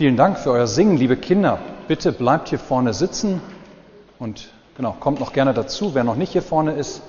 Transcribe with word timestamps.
Vielen 0.00 0.16
Dank 0.16 0.38
für 0.38 0.52
euer 0.52 0.66
Singen, 0.66 0.96
liebe 0.96 1.14
Kinder. 1.14 1.58
Bitte 1.86 2.10
bleibt 2.10 2.48
hier 2.48 2.58
vorne 2.58 2.94
sitzen 2.94 3.42
und 4.18 4.48
genau, 4.74 4.96
kommt 4.98 5.20
noch 5.20 5.34
gerne 5.34 5.52
dazu, 5.52 5.94
wer 5.94 6.04
noch 6.04 6.16
nicht 6.16 6.32
hier 6.32 6.40
vorne 6.40 6.72
ist. 6.72 7.02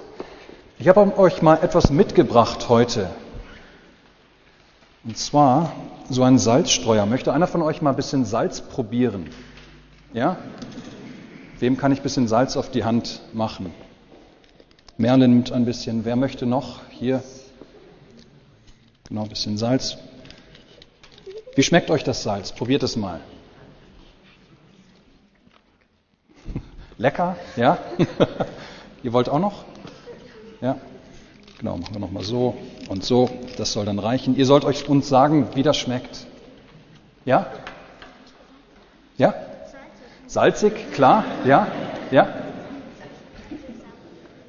Ich 0.78 0.90
habe 0.90 1.18
euch 1.18 1.42
mal 1.42 1.60
etwas 1.62 1.90
mitgebracht 1.90 2.68
heute. 2.68 3.10
Und 5.06 5.18
zwar 5.18 5.72
so 6.10 6.24
ein 6.24 6.38
Salzstreuer. 6.38 7.06
Möchte 7.06 7.32
einer 7.32 7.48
von 7.48 7.62
euch 7.62 7.82
mal 7.82 7.92
ein 7.92 7.96
bisschen 7.96 8.26
Salz 8.26 8.60
probieren? 8.60 9.30
Ja? 10.12 10.36
Wem 11.60 11.78
kann 11.78 11.94
ich 11.94 12.02
ein 12.02 12.04
bisschen 12.04 12.28
Salz 12.28 12.58
auf 12.58 12.72
die 12.72 12.84
Hand 12.84 13.22
machen? 13.32 13.74
Merlin 14.98 15.38
mit 15.38 15.54
ein 15.54 15.64
bisschen. 15.64 16.04
Wer 16.04 16.18
möchte 16.18 16.46
noch? 16.46 16.82
Hier. 16.90 17.24
Genau, 19.08 19.22
ein 19.22 19.30
bisschen 19.30 19.58
Salz. 19.58 19.96
Wie 21.56 21.64
schmeckt 21.64 21.92
euch 21.92 22.04
das 22.04 22.24
Salz? 22.24 22.52
Probiert 22.52 22.84
es 22.84 22.96
mal. 22.96 23.20
Lecker, 26.98 27.36
ja? 27.56 27.80
Ihr 29.04 29.12
wollt 29.12 29.28
auch 29.28 29.40
noch? 29.40 29.66
Ja? 30.62 30.78
Genau, 31.58 31.78
machen 31.78 31.96
wir 31.96 32.00
nochmal 32.00 32.24
so 32.24 32.56
und 32.90 33.04
so. 33.04 33.30
Das 33.58 33.74
soll 33.74 33.86
dann 33.86 34.00
reichen. 34.00 34.36
Ihr 34.36 34.46
sollt 34.46 34.64
euch 34.66 34.88
uns 34.88 35.10
sagen, 35.10 35.50
wie 35.56 35.64
das 35.64 35.78
schmeckt. 35.78 36.26
Ja? 37.26 37.48
Ja? 39.18 39.34
Salzig, 40.28 40.74
klar, 40.94 41.26
ja? 41.44 41.68
Ja? 42.12 42.28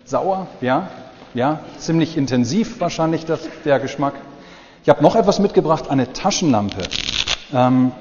Sauer, 0.04 0.46
ja? 0.60 0.88
Ja? 1.34 1.60
Ziemlich 1.78 2.16
intensiv 2.16 2.80
wahrscheinlich 2.80 3.24
das, 3.24 3.48
der 3.64 3.80
Geschmack. 3.80 4.14
Ich 4.82 4.88
habe 4.88 5.00
noch 5.00 5.14
etwas 5.14 5.38
mitgebracht, 5.38 5.88
eine 5.88 6.12
Taschenlampe. 6.12 6.82
Ähm, 7.52 7.92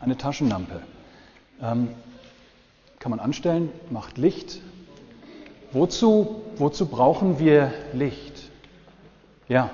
eine 0.00 0.16
Taschenlampe. 0.16 0.80
Ähm, 1.62 1.90
kann 2.98 3.10
man 3.10 3.20
anstellen, 3.20 3.70
macht 3.88 4.18
Licht. 4.18 4.60
Wozu, 5.70 6.42
wozu 6.56 6.86
brauchen 6.86 7.38
wir 7.38 7.72
Licht? 7.92 8.50
Ja. 9.46 9.70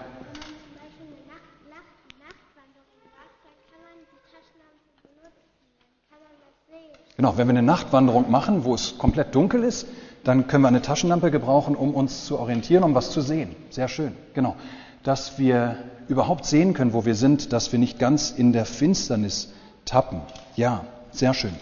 Genau, 7.17 7.39
wenn 7.39 7.47
wir 7.47 7.53
eine 7.53 7.63
Nachtwanderung 7.63 8.31
machen, 8.31 8.65
wo 8.65 8.75
es 8.75 8.99
komplett 8.99 9.35
dunkel 9.35 9.65
ist, 9.65 9.87
dann 10.25 10.47
können 10.47 10.63
wir 10.63 10.69
eine 10.69 10.83
Taschenlampe 10.83 11.31
gebrauchen, 11.31 11.75
um 11.75 11.95
uns 11.95 12.27
zu 12.27 12.39
orientieren, 12.39 12.83
um 12.83 12.95
was 12.95 13.11
zu 13.11 13.23
sehen. 13.23 13.57
Sehr 13.71 13.89
schön, 13.89 14.15
genau. 14.35 14.57
Dass 15.03 15.39
wir 15.39 15.77
überhaupt 16.09 16.45
sehen 16.45 16.75
können, 16.75 16.93
wo 16.93 17.05
wir 17.05 17.15
sind, 17.15 17.53
dass 17.53 17.73
wir 17.73 17.79
nicht 17.79 17.99
ganz 17.99 18.31
in 18.31 18.53
der 18.53 18.67
Finsternis 18.67 19.53
tappen. 19.85 20.21
Ja, 20.57 20.85
sehr 21.13 21.35
schön. 21.35 21.55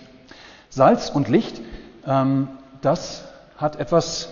Salz 0.70 1.10
und 1.10 1.28
Licht, 1.28 1.60
ähm, 2.06 2.48
das 2.80 3.24
hat 3.56 3.76
etwas 3.76 4.28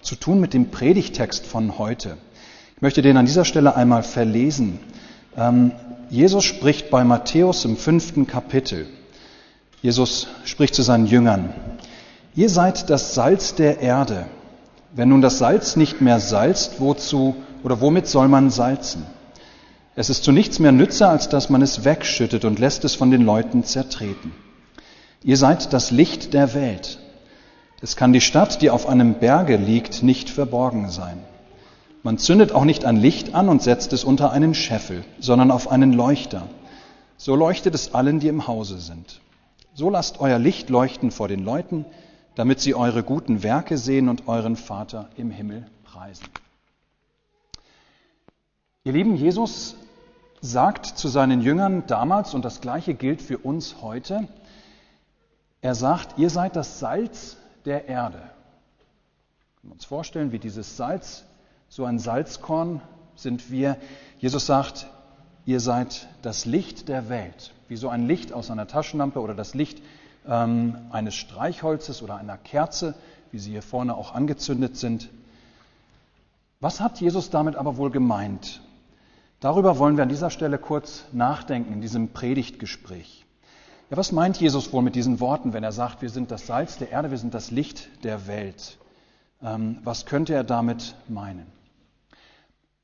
zu 0.00 0.14
tun 0.14 0.40
mit 0.40 0.54
dem 0.54 0.70
Predigtext 0.70 1.46
von 1.46 1.78
heute. 1.78 2.16
Ich 2.76 2.82
möchte 2.82 3.02
den 3.02 3.16
an 3.16 3.26
dieser 3.26 3.44
Stelle 3.44 3.74
einmal 3.74 4.02
verlesen. 4.02 4.78
Ähm, 5.36 5.72
Jesus 6.10 6.44
spricht 6.44 6.90
bei 6.90 7.04
Matthäus 7.04 7.64
im 7.64 7.76
fünften 7.76 8.26
Kapitel. 8.26 8.86
Jesus 9.82 10.28
spricht 10.44 10.74
zu 10.74 10.82
seinen 10.82 11.06
Jüngern. 11.06 11.52
Ihr 12.34 12.48
seid 12.48 12.88
das 12.88 13.14
Salz 13.14 13.54
der 13.54 13.80
Erde. 13.80 14.26
Wenn 14.94 15.10
nun 15.10 15.20
das 15.20 15.38
Salz 15.38 15.76
nicht 15.76 16.00
mehr 16.00 16.18
salzt, 16.18 16.80
wozu 16.80 17.36
oder 17.62 17.80
womit 17.80 18.06
soll 18.06 18.28
man 18.28 18.50
salzen? 18.50 19.06
Es 19.94 20.10
ist 20.10 20.22
zu 20.22 20.30
nichts 20.30 20.58
mehr 20.58 20.72
Nütze, 20.72 21.08
als 21.08 21.28
dass 21.28 21.50
man 21.50 21.60
es 21.60 21.84
wegschüttet 21.84 22.44
und 22.44 22.58
lässt 22.58 22.84
es 22.84 22.94
von 22.94 23.10
den 23.10 23.22
Leuten 23.22 23.64
zertreten. 23.64 24.32
Ihr 25.24 25.36
seid 25.36 25.72
das 25.72 25.90
Licht 25.90 26.34
der 26.34 26.54
Welt. 26.54 27.00
Es 27.80 27.96
kann 27.96 28.12
die 28.12 28.20
Stadt, 28.20 28.62
die 28.62 28.70
auf 28.70 28.88
einem 28.88 29.14
Berge 29.14 29.56
liegt, 29.56 30.02
nicht 30.02 30.30
verborgen 30.30 30.88
sein. 30.88 31.18
Man 32.04 32.18
zündet 32.18 32.52
auch 32.52 32.64
nicht 32.64 32.84
ein 32.84 32.96
Licht 32.96 33.34
an 33.34 33.48
und 33.48 33.62
setzt 33.62 33.92
es 33.92 34.04
unter 34.04 34.30
einen 34.30 34.54
Scheffel, 34.54 35.04
sondern 35.18 35.50
auf 35.50 35.68
einen 35.68 35.92
Leuchter. 35.92 36.46
So 37.16 37.34
leuchtet 37.34 37.74
es 37.74 37.94
allen, 37.94 38.20
die 38.20 38.28
im 38.28 38.46
Hause 38.46 38.78
sind. 38.78 39.20
So 39.74 39.90
lasst 39.90 40.20
euer 40.20 40.38
Licht 40.38 40.70
leuchten 40.70 41.10
vor 41.10 41.26
den 41.26 41.44
Leuten, 41.44 41.84
damit 42.36 42.60
sie 42.60 42.76
eure 42.76 43.02
guten 43.02 43.42
Werke 43.42 43.76
sehen 43.76 44.08
und 44.08 44.28
euren 44.28 44.54
Vater 44.54 45.10
im 45.16 45.32
Himmel 45.32 45.66
preisen. 45.84 46.26
Ihr 48.84 48.92
Lieben, 48.92 49.16
Jesus 49.16 49.74
sagt 50.40 50.86
zu 50.86 51.08
seinen 51.08 51.40
Jüngern 51.40 51.84
damals, 51.88 52.32
und 52.32 52.44
das 52.44 52.60
gleiche 52.60 52.94
gilt 52.94 53.20
für 53.20 53.38
uns 53.38 53.82
heute, 53.82 54.28
er 55.60 55.74
sagt, 55.74 56.16
ihr 56.16 56.30
seid 56.30 56.54
das 56.54 56.78
Salz 56.78 57.36
der 57.64 57.88
Erde. 57.88 58.18
Wir 58.18 59.60
können 59.60 59.72
uns 59.72 59.84
vorstellen, 59.84 60.30
wie 60.30 60.38
dieses 60.38 60.76
Salz, 60.76 61.24
so 61.68 61.84
ein 61.84 61.98
Salzkorn 61.98 62.80
sind 63.16 63.50
wir. 63.50 63.76
Jesus 64.20 64.46
sagt, 64.46 64.86
ihr 65.44 65.58
seid 65.58 66.08
das 66.22 66.44
Licht 66.44 66.88
der 66.88 67.08
Welt, 67.08 67.52
wie 67.66 67.76
so 67.76 67.88
ein 67.88 68.06
Licht 68.06 68.32
aus 68.32 68.48
einer 68.48 68.68
Taschenlampe 68.68 69.20
oder 69.20 69.34
das 69.34 69.54
Licht 69.54 69.82
ähm, 70.24 70.78
eines 70.92 71.16
Streichholzes 71.16 72.00
oder 72.00 72.16
einer 72.16 72.38
Kerze, 72.38 72.94
wie 73.32 73.40
sie 73.40 73.50
hier 73.50 73.62
vorne 73.62 73.96
auch 73.96 74.14
angezündet 74.14 74.76
sind. 74.76 75.10
Was 76.60 76.80
hat 76.80 77.00
Jesus 77.00 77.28
damit 77.30 77.56
aber 77.56 77.76
wohl 77.76 77.90
gemeint? 77.90 78.62
Darüber 79.40 79.78
wollen 79.78 79.96
wir 79.96 80.02
an 80.02 80.08
dieser 80.08 80.30
Stelle 80.30 80.58
kurz 80.58 81.04
nachdenken 81.12 81.72
in 81.72 81.80
diesem 81.80 82.08
Predigtgespräch. 82.08 83.24
Ja, 83.90 83.96
was 83.96 84.10
meint 84.10 84.38
Jesus 84.38 84.72
wohl 84.72 84.82
mit 84.82 84.96
diesen 84.96 85.20
Worten, 85.20 85.52
wenn 85.52 85.62
er 85.62 85.72
sagt, 85.72 86.02
wir 86.02 86.10
sind 86.10 86.30
das 86.30 86.46
Salz 86.46 86.76
der 86.78 86.90
Erde, 86.90 87.10
wir 87.10 87.18
sind 87.18 87.34
das 87.34 87.50
Licht 87.50 87.88
der 88.02 88.26
Welt? 88.26 88.78
Ähm, 89.40 89.78
was 89.84 90.06
könnte 90.06 90.34
er 90.34 90.44
damit 90.44 90.96
meinen? 91.08 91.46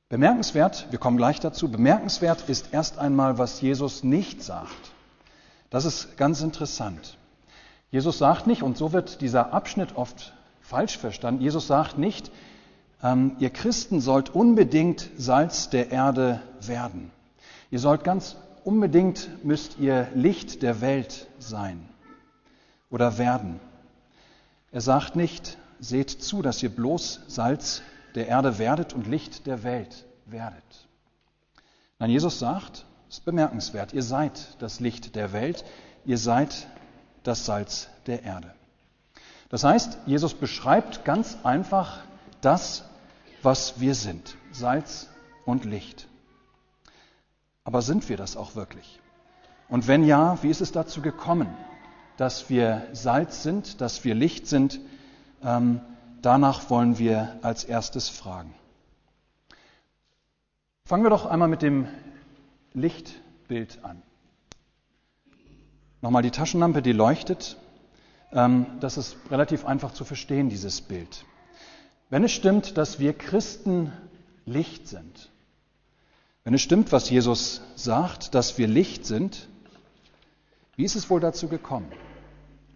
Bemerkenswert, 0.08 0.86
wir 0.90 1.00
kommen 1.00 1.16
gleich 1.16 1.40
dazu, 1.40 1.70
bemerkenswert 1.70 2.48
ist 2.48 2.72
erst 2.72 2.98
einmal, 2.98 3.36
was 3.36 3.60
Jesus 3.60 4.04
nicht 4.04 4.42
sagt. 4.42 4.92
Das 5.70 5.84
ist 5.84 6.16
ganz 6.16 6.40
interessant. 6.40 7.18
Jesus 7.90 8.18
sagt 8.18 8.46
nicht, 8.46 8.62
und 8.62 8.76
so 8.76 8.92
wird 8.92 9.20
dieser 9.20 9.52
Abschnitt 9.52 9.96
oft 9.96 10.34
falsch 10.60 10.98
verstanden, 10.98 11.42
Jesus 11.42 11.66
sagt 11.66 11.98
nicht, 11.98 12.30
ähm, 13.04 13.36
ihr 13.38 13.50
Christen 13.50 14.00
sollt 14.00 14.34
unbedingt 14.34 15.10
Salz 15.16 15.68
der 15.68 15.92
Erde 15.92 16.40
werden. 16.60 17.12
Ihr 17.70 17.78
sollt 17.78 18.02
ganz 18.02 18.36
unbedingt 18.64 19.44
müsst 19.44 19.78
ihr 19.78 20.08
Licht 20.14 20.62
der 20.62 20.80
Welt 20.80 21.28
sein 21.38 21.86
oder 22.90 23.18
werden. 23.18 23.60
Er 24.72 24.80
sagt 24.80 25.16
nicht, 25.16 25.58
seht 25.80 26.10
zu, 26.10 26.40
dass 26.40 26.62
ihr 26.62 26.70
bloß 26.70 27.20
Salz 27.28 27.82
der 28.14 28.28
Erde 28.28 28.58
werdet 28.58 28.94
und 28.94 29.06
Licht 29.06 29.46
der 29.46 29.62
Welt 29.64 30.06
werdet. 30.24 30.64
Nein, 31.98 32.10
Jesus 32.10 32.38
sagt, 32.38 32.86
es 33.08 33.18
ist 33.18 33.24
bemerkenswert, 33.24 33.92
ihr 33.92 34.02
seid 34.02 34.56
das 34.60 34.80
Licht 34.80 35.14
der 35.14 35.32
Welt, 35.32 35.64
ihr 36.06 36.18
seid 36.18 36.66
das 37.22 37.44
Salz 37.44 37.88
der 38.06 38.22
Erde. 38.22 38.50
Das 39.50 39.62
heißt, 39.62 39.98
Jesus 40.06 40.32
beschreibt 40.34 41.04
ganz 41.04 41.36
einfach 41.44 41.98
das, 42.40 42.84
was 43.44 43.80
wir 43.80 43.94
sind, 43.94 44.36
Salz 44.52 45.08
und 45.44 45.64
Licht. 45.64 46.08
Aber 47.64 47.82
sind 47.82 48.08
wir 48.08 48.16
das 48.16 48.36
auch 48.36 48.54
wirklich? 48.56 49.00
Und 49.68 49.86
wenn 49.86 50.04
ja, 50.04 50.42
wie 50.42 50.50
ist 50.50 50.60
es 50.60 50.72
dazu 50.72 51.02
gekommen, 51.02 51.48
dass 52.16 52.50
wir 52.50 52.86
Salz 52.92 53.42
sind, 53.42 53.80
dass 53.80 54.04
wir 54.04 54.14
Licht 54.14 54.46
sind? 54.46 54.80
Ähm, 55.42 55.80
danach 56.22 56.70
wollen 56.70 56.98
wir 56.98 57.38
als 57.42 57.64
erstes 57.64 58.08
fragen. 58.08 58.54
Fangen 60.86 61.02
wir 61.02 61.10
doch 61.10 61.26
einmal 61.26 61.48
mit 61.48 61.62
dem 61.62 61.88
Lichtbild 62.72 63.84
an. 63.84 64.02
Nochmal 66.02 66.22
die 66.22 66.30
Taschenlampe, 66.30 66.82
die 66.82 66.92
leuchtet. 66.92 67.56
Ähm, 68.32 68.66
das 68.80 68.98
ist 68.98 69.16
relativ 69.30 69.64
einfach 69.64 69.92
zu 69.92 70.04
verstehen, 70.04 70.50
dieses 70.50 70.82
Bild. 70.82 71.24
Wenn 72.10 72.24
es 72.24 72.32
stimmt, 72.32 72.76
dass 72.76 72.98
wir 72.98 73.12
Christen 73.12 73.92
Licht 74.46 74.88
sind, 74.88 75.30
wenn 76.44 76.54
es 76.54 76.60
stimmt, 76.60 76.92
was 76.92 77.08
Jesus 77.08 77.62
sagt, 77.74 78.34
dass 78.34 78.58
wir 78.58 78.68
Licht 78.68 79.06
sind, 79.06 79.48
wie 80.76 80.84
ist 80.84 80.94
es 80.94 81.08
wohl 81.08 81.20
dazu 81.20 81.48
gekommen? 81.48 81.90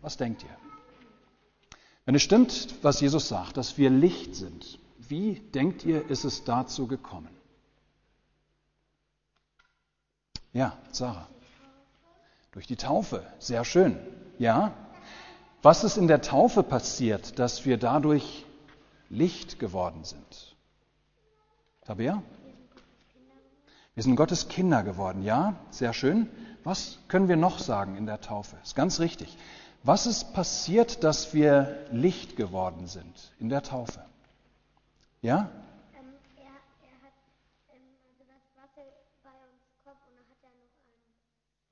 Was 0.00 0.16
denkt 0.16 0.42
ihr? 0.42 0.56
Wenn 2.06 2.14
es 2.14 2.22
stimmt, 2.22 2.76
was 2.82 3.00
Jesus 3.00 3.28
sagt, 3.28 3.58
dass 3.58 3.76
wir 3.76 3.90
Licht 3.90 4.34
sind, 4.34 4.78
wie 4.96 5.34
denkt 5.34 5.84
ihr, 5.84 6.08
ist 6.08 6.24
es 6.24 6.44
dazu 6.44 6.86
gekommen? 6.86 7.28
Ja, 10.52 10.78
Sarah. 10.90 11.28
Durch 12.52 12.66
die 12.66 12.76
Taufe. 12.76 13.26
Sehr 13.38 13.64
schön. 13.64 13.98
Ja. 14.38 14.72
Was 15.60 15.84
ist 15.84 15.98
in 15.98 16.08
der 16.08 16.22
Taufe 16.22 16.62
passiert, 16.62 17.38
dass 17.38 17.66
wir 17.66 17.76
dadurch 17.76 18.46
Licht 19.10 19.58
geworden 19.58 20.04
sind? 20.04 20.56
Tabea? 21.84 22.22
Wir 23.94 24.02
sind 24.02 24.16
Gottes 24.16 24.48
Kinder 24.48 24.82
geworden, 24.82 25.22
ja, 25.22 25.56
sehr 25.70 25.92
schön. 25.92 26.28
Was 26.62 26.98
können 27.08 27.28
wir 27.28 27.36
noch 27.36 27.58
sagen 27.58 27.96
in 27.96 28.06
der 28.06 28.20
Taufe? 28.20 28.56
Ist 28.62 28.76
ganz 28.76 29.00
richtig. 29.00 29.36
Was 29.82 30.06
ist 30.06 30.34
passiert, 30.34 31.02
dass 31.02 31.34
wir 31.34 31.86
Licht 31.90 32.36
geworden 32.36 32.86
sind 32.86 33.32
in 33.40 33.48
der 33.48 33.62
Taufe? 33.62 34.04
Ja? 35.22 35.50
Ähm, 35.94 36.04
ähm, 36.36 36.54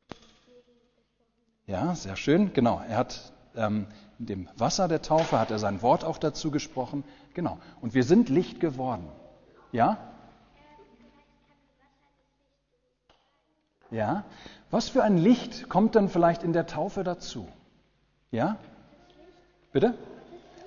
also. 0.08 0.20
Ja, 1.66 1.94
sehr 1.94 2.16
schön. 2.16 2.52
Genau. 2.54 2.80
Er 2.88 2.96
hat 2.96 3.32
ähm, 3.54 3.86
in 4.18 4.26
dem 4.26 4.48
Wasser 4.56 4.88
der 4.88 5.02
Taufe 5.02 5.38
hat 5.38 5.50
er 5.50 5.58
sein 5.58 5.82
Wort 5.82 6.04
auch 6.04 6.18
dazu 6.18 6.50
gesprochen. 6.50 7.04
Genau. 7.36 7.58
Und 7.82 7.92
wir 7.92 8.02
sind 8.02 8.30
Licht 8.30 8.60
geworden. 8.60 9.06
Ja? 9.70 9.98
Ja? 13.90 14.24
Was 14.70 14.88
für 14.88 15.04
ein 15.04 15.18
Licht 15.18 15.68
kommt 15.68 15.96
dann 15.96 16.08
vielleicht 16.08 16.42
in 16.42 16.54
der 16.54 16.66
Taufe 16.66 17.04
dazu? 17.04 17.46
Ja? 18.30 18.56
Bitte? 19.70 19.92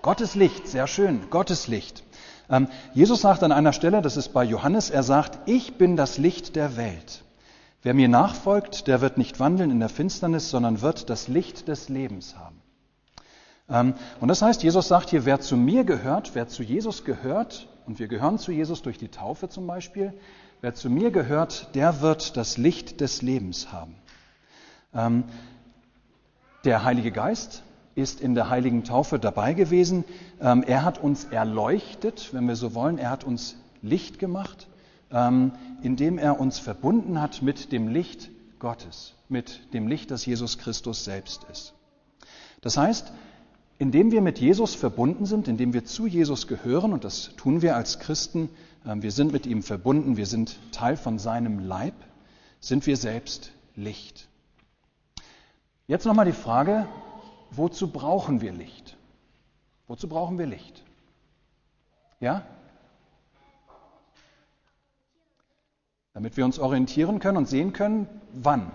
Gottes 0.04 0.36
Licht, 0.36 0.68
sehr 0.68 0.86
schön, 0.86 1.32
Gottes 1.32 1.68
Licht. 1.68 2.04
Ähm, 2.52 2.68
Jesus 2.94 3.22
sagt 3.22 3.42
an 3.42 3.52
einer 3.52 3.74
Stelle, 3.74 4.04
das 4.04 4.16
ist 4.16 4.30
bei 4.30 4.44
Johannes, 4.44 4.92
er 4.92 5.02
sagt, 5.02 5.40
ich 5.50 5.80
bin 5.80 5.96
das 5.96 6.20
Licht 6.20 6.56
der 6.56 6.78
Welt. 6.78 7.24
Wer 7.82 7.96
mir 7.96 8.10
nachfolgt, 8.10 8.86
der 8.86 9.02
wird 9.02 9.18
nicht 9.18 9.40
wandeln 9.40 9.72
in 9.72 9.80
der 9.80 9.90
Finsternis, 9.90 10.52
sondern 10.52 10.82
wird 10.82 11.10
das 11.10 11.28
Licht 11.28 11.68
des 11.68 11.90
Lebens 11.90 12.38
haben. 12.38 12.59
Ähm, 13.70 13.94
und 14.20 14.28
das 14.28 14.42
heißt, 14.42 14.64
Jesus 14.64 14.88
sagt 14.88 15.10
hier, 15.10 15.26
wer 15.26 15.40
zu 15.40 15.56
mir 15.56 15.84
gehört, 15.84 16.36
wer 16.36 16.48
zu 16.48 16.64
Jesus 16.64 17.04
gehört, 17.04 17.68
und 17.86 18.00
wir 18.00 18.08
gehören 18.08 18.38
zu 18.38 18.52
Jesus 18.52 18.82
durch 18.82 18.98
die 18.98 19.08
Taufe 19.08 19.50
zum 19.50 19.68
Beispiel, 19.68 20.14
wer 20.62 20.74
zu 20.74 20.90
mir 20.90 21.12
gehört, 21.12 21.74
der 21.76 22.02
wird 22.02 22.38
das 22.38 22.58
Licht 22.58 23.02
des 23.02 23.22
Lebens 23.22 23.72
haben. 23.72 23.96
Ähm, 24.94 25.24
der 26.66 26.84
Heilige 26.84 27.12
Geist 27.12 27.64
ist 27.96 28.22
in 28.22 28.36
der 28.36 28.50
heiligen 28.50 28.84
Taufe 28.84 29.20
dabei 29.20 29.54
gewesen. 29.54 30.04
Ähm, 30.40 30.64
er 30.64 30.84
hat 30.84 30.98
uns 30.98 31.26
erleuchtet, 31.26 32.30
wenn 32.34 32.48
wir 32.48 32.56
so 32.56 32.74
wollen. 32.76 32.98
Er 32.98 33.10
hat 33.10 33.24
uns 33.24 33.56
Licht 33.82 34.20
gemacht, 34.20 34.68
indem 35.82 36.20
er 36.20 36.40
uns 36.40 36.60
verbunden 36.60 37.20
hat 37.20 37.42
mit 37.42 37.72
dem 37.72 37.88
Licht 37.88 38.30
Gottes, 38.60 39.16
mit 39.28 39.74
dem 39.74 39.88
Licht, 39.88 40.12
das 40.12 40.24
Jesus 40.28 40.60
Christus 40.60 41.04
selbst 41.04 41.48
ist. 41.52 41.74
Das 42.62 42.78
heißt, 42.78 43.12
indem 43.80 44.12
wir 44.12 44.22
mit 44.22 44.40
Jesus 44.40 44.76
verbunden 44.76 45.26
sind, 45.26 45.48
indem 45.48 45.74
wir 45.74 45.86
zu 45.86 46.06
Jesus 46.06 46.48
gehören, 46.48 46.92
und 46.94 47.06
das 47.06 47.32
tun 47.38 47.62
wir 47.62 47.78
als 47.78 47.98
Christen, 47.98 48.50
ähm, 48.86 49.02
wir 49.02 49.12
sind 49.12 49.32
mit 49.32 49.46
ihm 49.46 49.64
verbunden, 49.64 50.18
wir 50.18 50.26
sind 50.26 50.60
Teil 50.72 50.98
von 50.98 51.18
seinem 51.18 51.60
Leib, 51.60 51.96
sind 52.60 52.86
wir 52.86 52.98
selbst 52.98 53.54
Licht. 53.76 54.28
Jetzt 55.88 56.06
nochmal 56.06 56.26
die 56.26 56.34
Frage, 56.34 56.88
wozu 57.52 57.90
brauchen 57.90 58.42
wir 58.42 58.52
Licht? 58.52 58.98
Wozu 59.88 60.10
brauchen 60.10 60.38
wir 60.38 60.46
Licht? 60.46 60.84
Ja? 62.20 62.44
Damit 66.14 66.36
wir 66.36 66.44
uns 66.44 66.60
orientieren 66.60 67.20
können 67.20 67.38
und 67.38 67.48
sehen 67.48 67.72
können, 67.72 68.08
wann? 68.34 68.74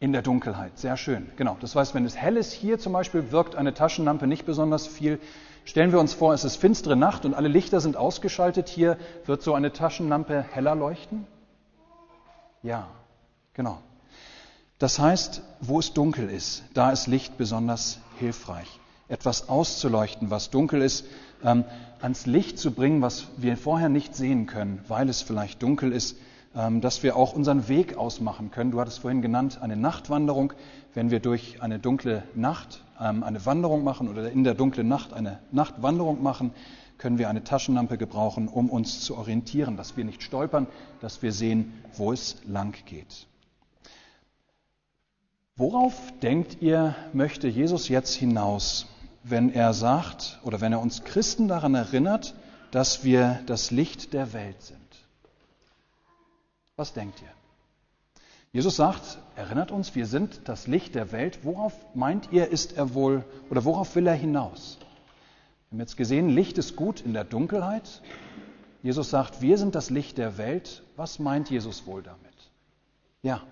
In 0.00 0.12
der 0.12 0.22
Dunkelheit, 0.22 0.78
sehr 0.78 0.96
schön. 0.96 1.30
Genau. 1.36 1.58
Das 1.60 1.76
heißt, 1.76 1.94
wenn 1.94 2.06
es 2.06 2.16
hell 2.16 2.38
ist, 2.38 2.52
hier 2.52 2.78
zum 2.78 2.94
Beispiel 2.94 3.32
wirkt 3.32 3.54
eine 3.54 3.74
Taschenlampe 3.74 4.26
nicht 4.26 4.46
besonders 4.46 4.86
viel. 4.86 5.20
Stellen 5.66 5.92
wir 5.92 6.00
uns 6.00 6.14
vor, 6.14 6.32
es 6.32 6.42
ist 6.42 6.56
finstere 6.56 6.96
Nacht 6.96 7.26
und 7.26 7.34
alle 7.34 7.48
Lichter 7.48 7.82
sind 7.82 7.98
ausgeschaltet. 7.98 8.70
Hier 8.70 8.96
wird 9.26 9.42
so 9.42 9.52
eine 9.52 9.74
Taschenlampe 9.74 10.42
heller 10.52 10.74
leuchten? 10.74 11.26
Ja, 12.62 12.88
genau. 13.52 13.78
Das 14.78 14.98
heißt, 14.98 15.42
wo 15.60 15.78
es 15.78 15.92
dunkel 15.92 16.30
ist, 16.30 16.64
da 16.72 16.90
ist 16.90 17.06
Licht 17.06 17.36
besonders 17.36 17.98
hilfreich. 18.18 18.80
Etwas 19.08 19.50
auszuleuchten, 19.50 20.30
was 20.30 20.48
dunkel 20.48 20.80
ist, 20.80 21.04
ähm, 21.44 21.64
ans 22.00 22.24
Licht 22.24 22.58
zu 22.58 22.70
bringen, 22.70 23.02
was 23.02 23.26
wir 23.36 23.58
vorher 23.58 23.90
nicht 23.90 24.14
sehen 24.14 24.46
können, 24.46 24.82
weil 24.88 25.10
es 25.10 25.20
vielleicht 25.20 25.62
dunkel 25.62 25.92
ist, 25.92 26.16
dass 26.52 27.02
wir 27.02 27.16
auch 27.16 27.32
unseren 27.32 27.68
Weg 27.68 27.96
ausmachen 27.96 28.50
können. 28.50 28.72
Du 28.72 28.80
hattest 28.80 28.98
vorhin 28.98 29.22
genannt, 29.22 29.60
eine 29.62 29.76
Nachtwanderung. 29.76 30.52
Wenn 30.94 31.10
wir 31.10 31.20
durch 31.20 31.62
eine 31.62 31.78
dunkle 31.78 32.24
Nacht 32.34 32.82
ähm, 33.00 33.22
eine 33.22 33.46
Wanderung 33.46 33.84
machen 33.84 34.08
oder 34.08 34.30
in 34.30 34.42
der 34.42 34.54
dunklen 34.54 34.88
Nacht 34.88 35.12
eine 35.12 35.38
Nachtwanderung 35.52 36.22
machen, 36.22 36.52
können 36.98 37.18
wir 37.18 37.30
eine 37.30 37.44
Taschenlampe 37.44 37.96
gebrauchen, 37.96 38.48
um 38.48 38.68
uns 38.68 39.00
zu 39.00 39.16
orientieren, 39.16 39.76
dass 39.76 39.96
wir 39.96 40.04
nicht 40.04 40.22
stolpern, 40.22 40.66
dass 41.00 41.22
wir 41.22 41.32
sehen, 41.32 41.72
wo 41.94 42.12
es 42.12 42.36
lang 42.46 42.74
geht. 42.84 43.26
Worauf 45.56 45.94
denkt 46.20 46.60
ihr, 46.60 46.94
möchte 47.12 47.48
Jesus 47.48 47.88
jetzt 47.88 48.14
hinaus, 48.14 48.86
wenn 49.22 49.52
er 49.52 49.72
sagt 49.72 50.40
oder 50.42 50.60
wenn 50.60 50.72
er 50.72 50.80
uns 50.80 51.04
Christen 51.04 51.48
daran 51.48 51.74
erinnert, 51.74 52.34
dass 52.70 53.04
wir 53.04 53.40
das 53.46 53.70
Licht 53.70 54.12
der 54.12 54.32
Welt 54.32 54.60
sind? 54.62 54.79
Was 56.80 56.94
denkt 56.94 57.20
ihr? 57.20 57.28
Jesus 58.52 58.76
sagt, 58.76 59.18
erinnert 59.36 59.70
uns, 59.70 59.94
wir 59.94 60.06
sind 60.06 60.48
das 60.48 60.66
Licht 60.66 60.94
der 60.94 61.12
Welt. 61.12 61.40
Worauf 61.42 61.74
meint 61.94 62.32
ihr, 62.32 62.48
ist 62.48 62.72
er 62.72 62.94
wohl 62.94 63.22
oder 63.50 63.66
worauf 63.66 63.94
will 63.96 64.06
er 64.06 64.14
hinaus? 64.14 64.78
Wir 65.68 65.76
haben 65.76 65.80
jetzt 65.80 65.98
gesehen, 65.98 66.30
Licht 66.30 66.56
ist 66.56 66.76
gut 66.76 67.02
in 67.02 67.12
der 67.12 67.24
Dunkelheit. 67.24 68.00
Jesus 68.82 69.10
sagt, 69.10 69.42
wir 69.42 69.58
sind 69.58 69.74
das 69.74 69.90
Licht 69.90 70.16
der 70.16 70.38
Welt. 70.38 70.82
Was 70.96 71.18
meint 71.18 71.50
Jesus 71.50 71.84
wohl 71.84 72.02
damit? 72.02 72.50
Ja. 73.20 73.42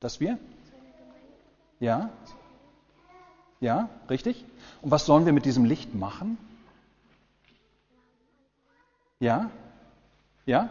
Dass 0.00 0.20
wir? 0.20 0.38
Ja? 1.80 2.08
Ja, 3.60 3.90
richtig? 4.08 4.42
Und 4.80 4.90
was 4.90 5.04
sollen 5.04 5.26
wir 5.26 5.34
mit 5.34 5.44
diesem 5.44 5.66
Licht 5.66 5.94
machen? 5.94 6.38
Ja? 9.20 9.50
Ja? 10.44 10.70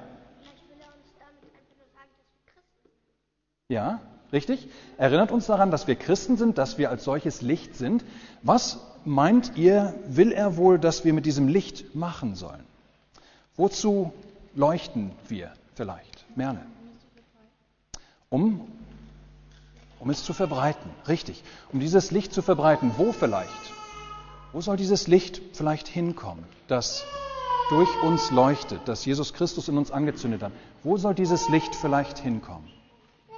Ja, 3.68 4.00
richtig? 4.32 4.68
Erinnert 4.98 5.32
uns 5.32 5.48
daran, 5.48 5.72
dass 5.72 5.88
wir 5.88 5.96
Christen 5.96 6.38
sind, 6.38 6.60
dass 6.60 6.78
wir 6.78 6.92
als 6.92 7.04
solches 7.04 7.42
Licht 7.42 7.76
sind. 7.76 8.06
Was 8.44 8.80
meint 9.04 9.58
ihr, 9.58 9.96
will 10.06 10.32
er 10.32 10.56
wohl, 10.56 10.78
dass 10.78 11.04
wir 11.04 11.14
mit 11.14 11.26
diesem 11.26 11.48
Licht 11.48 11.96
machen 11.96 12.36
sollen? 12.36 12.64
Wozu 13.56 14.14
leuchten 14.54 15.12
wir 15.28 15.52
vielleicht? 15.74 16.26
Merne. 16.36 16.64
Um 18.30 18.68
um 20.00 20.12
es 20.12 20.24
zu 20.24 20.34
verbreiten. 20.34 20.92
Richtig. 21.08 21.44
Um 21.74 21.80
dieses 21.80 22.12
Licht 22.12 22.32
zu 22.32 22.44
verbreiten. 22.44 22.92
Wo 22.98 23.12
vielleicht? 23.12 23.50
Wo 24.52 24.62
soll 24.62 24.78
dieses 24.78 25.08
Licht 25.08 25.42
vielleicht 25.54 25.88
hinkommen, 25.88 26.46
das 26.68 27.04
durch 27.70 27.90
uns 28.04 28.32
leuchtet, 28.32 28.82
das 28.86 29.06
Jesus 29.06 29.34
Christus 29.34 29.68
in 29.68 29.78
uns 29.78 29.92
angezündet 29.92 30.44
hat? 30.44 30.52
Wo 30.84 30.98
soll 30.98 31.16
dieses 31.16 31.50
Licht 31.50 31.76
vielleicht 31.76 32.20
hinkommen? 32.20 32.68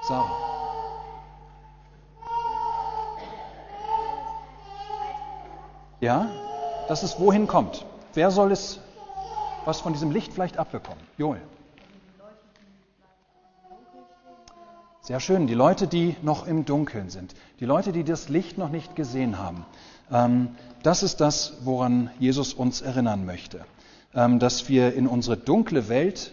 Sarah. 0.07 0.31
Ja, 6.00 6.29
dass 6.88 7.03
es 7.03 7.19
wohin 7.19 7.48
kommt. 7.48 7.86
Wer 8.13 8.31
soll 8.31 8.51
es 8.51 8.79
was 9.65 9.81
von 9.81 9.93
diesem 9.93 10.12
Licht 10.12 10.34
vielleicht 10.34 10.57
abbekommen? 10.57 11.01
Joel. 11.17 11.41
Sehr 15.01 15.19
schön. 15.22 15.48
Die 15.48 15.53
Leute, 15.53 15.88
die 15.88 16.15
noch 16.22 16.48
im 16.48 16.65
Dunkeln 16.65 17.10
sind, 17.10 17.34
die 17.60 17.65
Leute, 17.65 17.93
die 17.93 18.03
das 18.03 18.27
Licht 18.27 18.57
noch 18.57 18.69
nicht 18.69 18.96
gesehen 18.96 19.39
haben. 19.39 19.65
Ähm, 20.12 20.55
das 20.84 21.01
ist 21.01 21.22
das, 21.22 21.53
woran 21.62 22.10
Jesus 22.19 22.53
uns 22.53 22.81
erinnern 22.81 23.25
möchte. 23.25 23.65
Ähm, 24.16 24.40
dass 24.40 24.70
wir 24.70 24.94
in 24.94 25.08
unsere 25.08 25.38
dunkle 25.38 25.90
Welt 25.90 26.32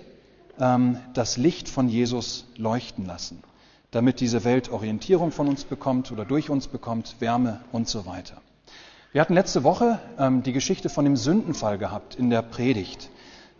ähm, 0.59 0.99
das 1.13 1.37
Licht 1.37 1.69
von 1.69 1.89
Jesus 1.89 2.47
leuchten 2.57 3.07
lassen, 3.07 3.43
damit 3.91 4.21
diese 4.21 4.45
Welt 4.45 4.71
Orientierung 4.71 5.33
von 5.33 5.49
uns 5.49 5.65
bekommt 5.65 6.13
oder 6.13 6.25
durch 6.25 6.51
uns 6.51 6.69
bekommt, 6.69 7.17
Wärme 7.21 7.61
und 7.73 7.89
so 7.89 8.07
weiter. 8.07 8.41
Wir 9.13 9.21
hatten 9.21 9.35
letzte 9.35 9.63
Woche 9.63 10.01
die 10.45 10.53
Geschichte 10.53 10.89
von 10.89 11.05
dem 11.05 11.15
Sündenfall 11.15 11.79
gehabt 11.79 12.17
in 12.17 12.31
der 12.31 12.43
Predigt. 12.43 13.11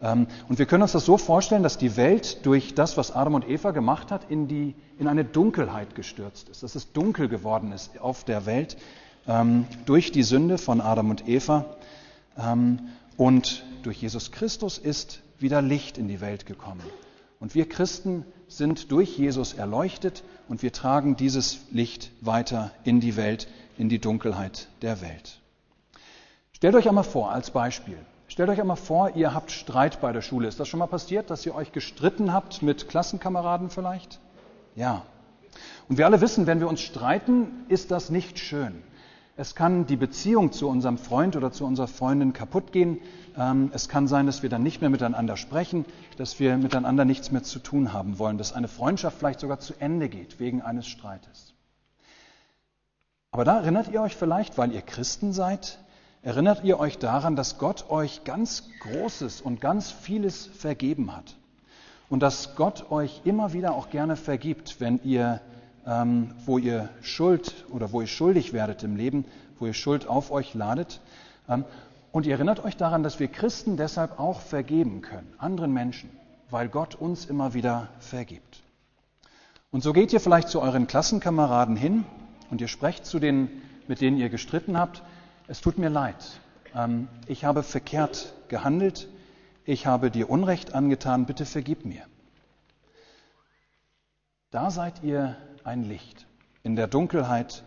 Ähm, 0.05 0.27
und 0.49 0.59
wir 0.59 0.67
können 0.67 0.83
uns 0.83 0.93
das 0.93 1.05
so 1.05 1.17
vorstellen, 1.17 1.63
dass 1.63 1.79
die 1.79 1.97
Welt 1.97 2.45
durch 2.45 2.75
das, 2.75 2.97
was 2.97 3.11
Adam 3.11 3.35
und 3.35 3.49
Eva 3.49 3.71
gemacht 3.71 4.11
hat, 4.11 4.31
in, 4.31 4.49
die, 4.49 4.75
in 4.99 5.09
eine 5.09 5.25
Dunkelheit 5.25 5.95
gestürzt 5.95 6.49
ist, 6.51 6.63
dass 6.63 6.75
es 6.75 6.93
dunkel 6.93 7.29
geworden 7.29 7.73
ist 7.73 8.01
auf 8.01 8.25
der 8.25 8.47
Welt 8.47 8.77
ähm, 9.27 9.67
durch 9.87 10.13
die 10.13 10.23
Sünde 10.23 10.59
von 10.59 10.81
Adam 10.81 11.11
und 11.11 11.27
Eva. 11.27 11.65
Ähm, 12.39 12.81
und 13.17 13.65
durch 13.87 14.01
Jesus 14.01 14.33
Christus 14.33 14.79
ist 14.79 15.21
wieder 15.39 15.63
Licht 15.63 15.99
in 15.99 16.09
die 16.09 16.21
Welt 16.21 16.47
gekommen. 16.47 16.83
Und 17.41 17.55
wir 17.55 17.69
Christen 17.69 18.25
sind 18.49 18.91
durch 18.91 19.19
Jesus 19.19 19.55
erleuchtet 19.55 20.25
und 20.49 20.63
wir 20.63 20.73
tragen 20.73 21.17
dieses 21.17 21.61
Licht 21.71 22.11
weiter 22.21 22.71
in 22.85 23.01
die 23.01 23.17
Welt, 23.17 23.49
in 23.77 23.89
die 23.89 23.99
Dunkelheit 23.99 24.69
der 24.83 25.01
Welt. 25.01 25.41
Stellt 26.53 26.75
euch 26.75 26.89
einmal 26.89 27.05
vor, 27.05 27.33
als 27.33 27.51
Beispiel, 27.51 27.99
Stellt 28.35 28.49
euch 28.49 28.61
einmal 28.61 28.77
vor, 28.77 29.15
ihr 29.15 29.35
habt 29.35 29.53
Streit 29.53 30.01
bei 30.01 30.13
der 30.13 30.23
Schule. 30.23 30.49
Ist 30.49 30.59
das 30.59 30.67
schon 30.67 30.79
mal 30.79 30.87
passiert, 30.87 31.31
dass 31.31 31.45
ihr 31.47 31.55
euch 31.55 31.73
gestritten 31.73 32.33
habt 32.33 32.63
mit 32.63 32.89
Klassenkameraden 32.89 33.71
vielleicht? 33.71 34.19
Ja. 34.75 35.03
Und 35.89 35.99
wir 35.99 36.07
alle 36.07 36.21
wissen, 36.21 36.47
wenn 36.47 36.59
wir 36.59 36.69
uns 36.69 36.81
streiten, 36.81 37.65
ist 37.69 37.91
das 37.91 38.11
nicht 38.11 38.39
schön. 38.39 38.83
Es 39.37 39.57
kann 39.57 39.87
die 39.87 39.97
Beziehung 39.97 40.53
zu 40.53 40.69
unserem 40.69 40.97
Freund 40.97 41.35
oder 41.35 41.51
zu 41.51 41.65
unserer 41.65 41.89
Freundin 41.89 42.33
kaputt 42.33 42.71
gehen. 42.71 43.01
Ähm, 43.37 43.71
es 43.75 43.89
kann 43.89 44.07
sein, 44.07 44.27
dass 44.27 44.45
wir 44.45 44.51
dann 44.51 44.63
nicht 44.63 44.81
mehr 44.81 44.91
miteinander 44.91 45.37
sprechen, 45.37 45.85
dass 46.17 46.39
wir 46.39 46.57
miteinander 46.57 47.05
nichts 47.05 47.33
mehr 47.33 47.43
zu 47.43 47.59
tun 47.59 47.93
haben 47.93 48.21
wollen, 48.21 48.39
dass 48.39 48.53
eine 48.53 48.69
Freundschaft 48.69 49.19
vielleicht 49.19 49.41
sogar 49.41 49.59
zu 49.59 49.75
Ende 49.81 50.09
geht 50.09 50.39
wegen 50.39 50.63
eines 50.63 50.87
Streites. 50.87 51.55
Aber 53.33 53.45
da 53.45 53.59
erinnert 53.59 53.89
ihr 53.89 54.01
euch 54.01 54.15
vielleicht, 54.15 54.57
weil 54.57 54.71
ihr 54.71 54.83
Christen 54.83 55.33
seid, 55.33 55.81
erinnert 56.23 56.63
ihr 56.63 56.79
euch 56.79 56.99
daran, 56.99 57.35
dass 57.35 57.59
Gott 57.59 57.91
euch 57.91 58.23
ganz 58.23 58.69
Großes 58.79 59.41
und 59.41 59.61
ganz 59.61 59.91
vieles 59.91 60.47
vergeben 60.47 61.17
hat. 61.17 61.35
Und 62.09 62.21
dass 62.21 62.55
Gott 62.55 62.93
euch 62.93 63.23
immer 63.25 63.53
wieder 63.53 63.75
auch 63.75 63.91
gerne 63.91 64.15
vergibt, 64.15 64.77
wenn 64.79 65.01
ihr 65.03 65.41
ähm, 65.87 66.31
wo 66.45 66.59
ihr 66.59 66.89
Schuld 67.03 67.65
oder 67.71 67.93
wo 67.93 68.01
ihr 68.01 68.07
schuldig 68.07 68.53
werdet 68.53 68.83
im 68.83 68.97
Leben, 68.97 69.25
wo 69.59 69.67
ihr 69.67 69.75
Schuld 69.75 70.07
auf 70.07 70.31
euch 70.31 70.55
ladet. 70.55 71.01
Ähm, 71.49 71.65
und 72.13 72.27
ihr 72.27 72.35
erinnert 72.35 72.65
euch 72.65 72.77
daran, 72.77 73.03
dass 73.03 73.19
wir 73.19 73.29
Christen 73.29 73.77
deshalb 73.77 74.21
auch 74.21 74.41
vergeben 74.41 75.03
können, 75.03 75.33
anderen 75.39 75.73
Menschen, 75.73 76.11
weil 76.51 76.69
Gott 76.69 76.95
uns 76.95 77.27
immer 77.27 77.55
wieder 77.55 77.89
vergibt. 77.99 78.63
Und 79.73 79.83
so 79.83 79.93
geht 79.93 80.13
ihr 80.13 80.21
vielleicht 80.21 80.49
zu 80.49 80.61
euren 80.61 80.87
Klassenkameraden 80.87 81.75
hin 81.75 82.05
und 82.51 82.61
ihr 82.61 82.69
sprecht 82.69 83.05
zu 83.05 83.19
denen, 83.19 83.63
mit 83.89 84.01
denen 84.01 84.17
ihr 84.17 84.29
gestritten 84.29 84.79
habt, 84.79 85.03
es 85.49 85.61
tut 85.61 85.77
mir 85.77 85.91
leid, 85.91 86.41
ähm, 86.75 87.09
ich 87.27 87.45
habe 87.45 87.63
verkehrt 87.63 88.33
gehandelt, 88.49 89.09
ich 89.65 89.87
habe 89.87 90.11
dir 90.11 90.31
Unrecht 90.31 90.75
angetan, 90.75 91.27
bitte 91.27 91.45
vergib 91.45 91.85
mir. 91.85 92.03
Da 94.51 94.71
seid 94.71 95.03
ihr 95.03 95.37
ein 95.65 95.83
Licht 95.85 96.27
in 96.63 96.77
der 96.77 96.87
Dunkelheit 96.87 97.63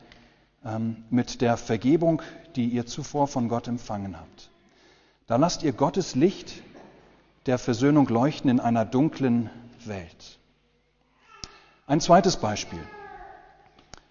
ähm, 0.65 1.03
mit 1.09 1.41
der 1.41 1.57
Vergebung, 1.57 2.21
die 2.55 2.67
ihr 2.67 2.85
zuvor 2.85 3.27
von 3.27 3.49
Gott 3.49 3.67
empfangen 3.67 4.17
habt. 4.17 4.49
Da 5.25 5.35
lasst 5.35 5.63
ihr 5.63 5.73
Gottes 5.73 6.15
Licht 6.15 6.61
der 7.47 7.57
Versöhnung 7.57 8.07
leuchten 8.07 8.49
in 8.49 8.59
einer 8.59 8.85
dunklen 8.85 9.49
Welt. 9.85 10.39
Ein 11.85 12.01
zweites 12.01 12.37
Beispiel. 12.37 12.81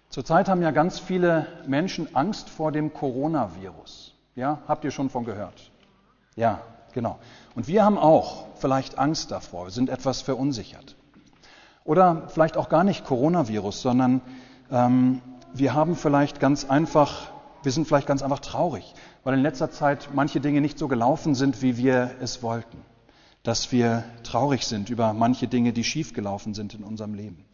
Zurzeit 0.09 0.49
haben 0.49 0.61
ja 0.61 0.71
ganz 0.71 0.99
viele 0.99 1.47
Menschen 1.67 2.15
Angst 2.15 2.49
vor 2.49 2.71
dem 2.71 2.93
Coronavirus. 2.93 4.15
Ja, 4.35 4.61
habt 4.67 4.83
ihr 4.83 4.91
schon 4.91 5.09
von 5.09 5.25
gehört? 5.25 5.71
Ja, 6.35 6.61
genau. 6.93 7.19
Und 7.55 7.67
wir 7.67 7.85
haben 7.85 7.97
auch 7.97 8.47
vielleicht 8.55 8.97
Angst 8.97 9.31
davor, 9.31 9.65
wir 9.65 9.71
sind 9.71 9.89
etwas 9.89 10.21
verunsichert. 10.21 10.96
Oder 11.87 12.27
vielleicht 12.27 12.57
auch 12.57 12.67
gar 12.67 12.83
nicht 12.83 13.05
Coronavirus, 13.05 13.81
sondern 13.81 14.19
ähm, 14.69 15.21
wir 15.53 15.73
haben 15.73 15.95
vielleicht 15.95 16.41
ganz 16.41 16.65
einfach, 16.65 17.31
wir 17.63 17.71
sind 17.71 17.87
vielleicht 17.87 18.07
ganz 18.07 18.21
einfach 18.21 18.41
traurig, 18.41 18.93
weil 19.23 19.35
in 19.35 19.39
letzter 19.41 19.71
Zeit 19.71 20.09
manche 20.13 20.41
Dinge 20.41 20.59
nicht 20.59 20.77
so 20.77 20.89
gelaufen 20.89 21.33
sind, 21.33 21.61
wie 21.61 21.77
wir 21.77 22.11
es 22.19 22.43
wollten. 22.43 22.77
Dass 23.41 23.71
wir 23.71 24.03
traurig 24.23 24.67
sind 24.67 24.89
über 24.89 25.13
manche 25.13 25.47
Dinge, 25.47 25.71
die 25.71 25.85
schiefgelaufen 25.85 26.53
sind 26.53 26.73
in 26.73 26.83
unserem 26.83 27.13
Leben. 27.13 27.45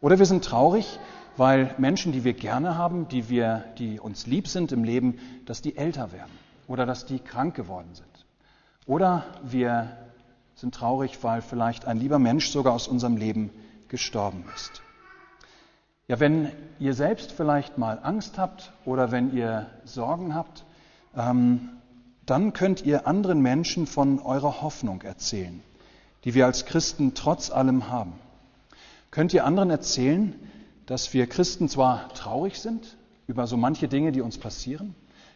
Oder 0.00 0.18
wir 0.18 0.26
sind 0.26 0.44
traurig, 0.44 0.98
weil 1.36 1.72
Menschen, 1.78 2.10
die 2.10 2.24
wir 2.24 2.34
gerne 2.34 2.76
haben, 2.76 3.06
die, 3.06 3.28
wir, 3.28 3.62
die 3.78 4.00
uns 4.00 4.26
lieb 4.26 4.48
sind 4.48 4.72
im 4.72 4.82
Leben, 4.82 5.20
dass 5.44 5.62
die 5.62 5.76
älter 5.76 6.10
werden 6.10 6.32
oder 6.66 6.84
dass 6.84 7.06
die 7.06 7.20
krank 7.20 7.54
geworden 7.54 7.94
sind. 7.94 8.26
Oder 8.86 9.24
wir 9.44 10.05
sind 10.56 10.74
traurig, 10.74 11.22
weil 11.22 11.42
vielleicht 11.42 11.84
ein 11.84 11.98
lieber 11.98 12.18
Mensch 12.18 12.48
sogar 12.48 12.72
aus 12.72 12.88
unserem 12.88 13.16
Leben 13.16 13.50
gestorben 13.88 14.44
ist. 14.54 14.82
Ja, 16.08 16.18
wenn 16.18 16.50
ihr 16.78 16.94
selbst 16.94 17.32
vielleicht 17.32 17.78
mal 17.78 18.00
Angst 18.02 18.38
habt 18.38 18.72
oder 18.84 19.12
wenn 19.12 19.34
ihr 19.34 19.66
Sorgen 19.84 20.34
habt, 20.34 20.64
ähm, 21.16 21.70
dann 22.24 22.52
könnt 22.52 22.84
ihr 22.84 23.06
anderen 23.06 23.40
Menschen 23.40 23.86
von 23.86 24.18
eurer 24.18 24.62
Hoffnung 24.62 25.02
erzählen, 25.02 25.62
die 26.24 26.34
wir 26.34 26.46
als 26.46 26.64
Christen 26.64 27.14
trotz 27.14 27.50
allem 27.50 27.88
haben. 27.88 28.14
Könnt 29.10 29.32
ihr 29.34 29.44
anderen 29.44 29.70
erzählen, 29.70 30.34
dass 30.86 31.12
wir 31.12 31.26
Christen 31.26 31.68
zwar 31.68 32.08
traurig 32.14 32.60
sind 32.60 32.96
über 33.26 33.46
so 33.46 33.56
manche 33.56 33.88
Dinge, 33.88 34.12
die 34.12 34.20
uns 34.20 34.38
passieren, 34.38 34.94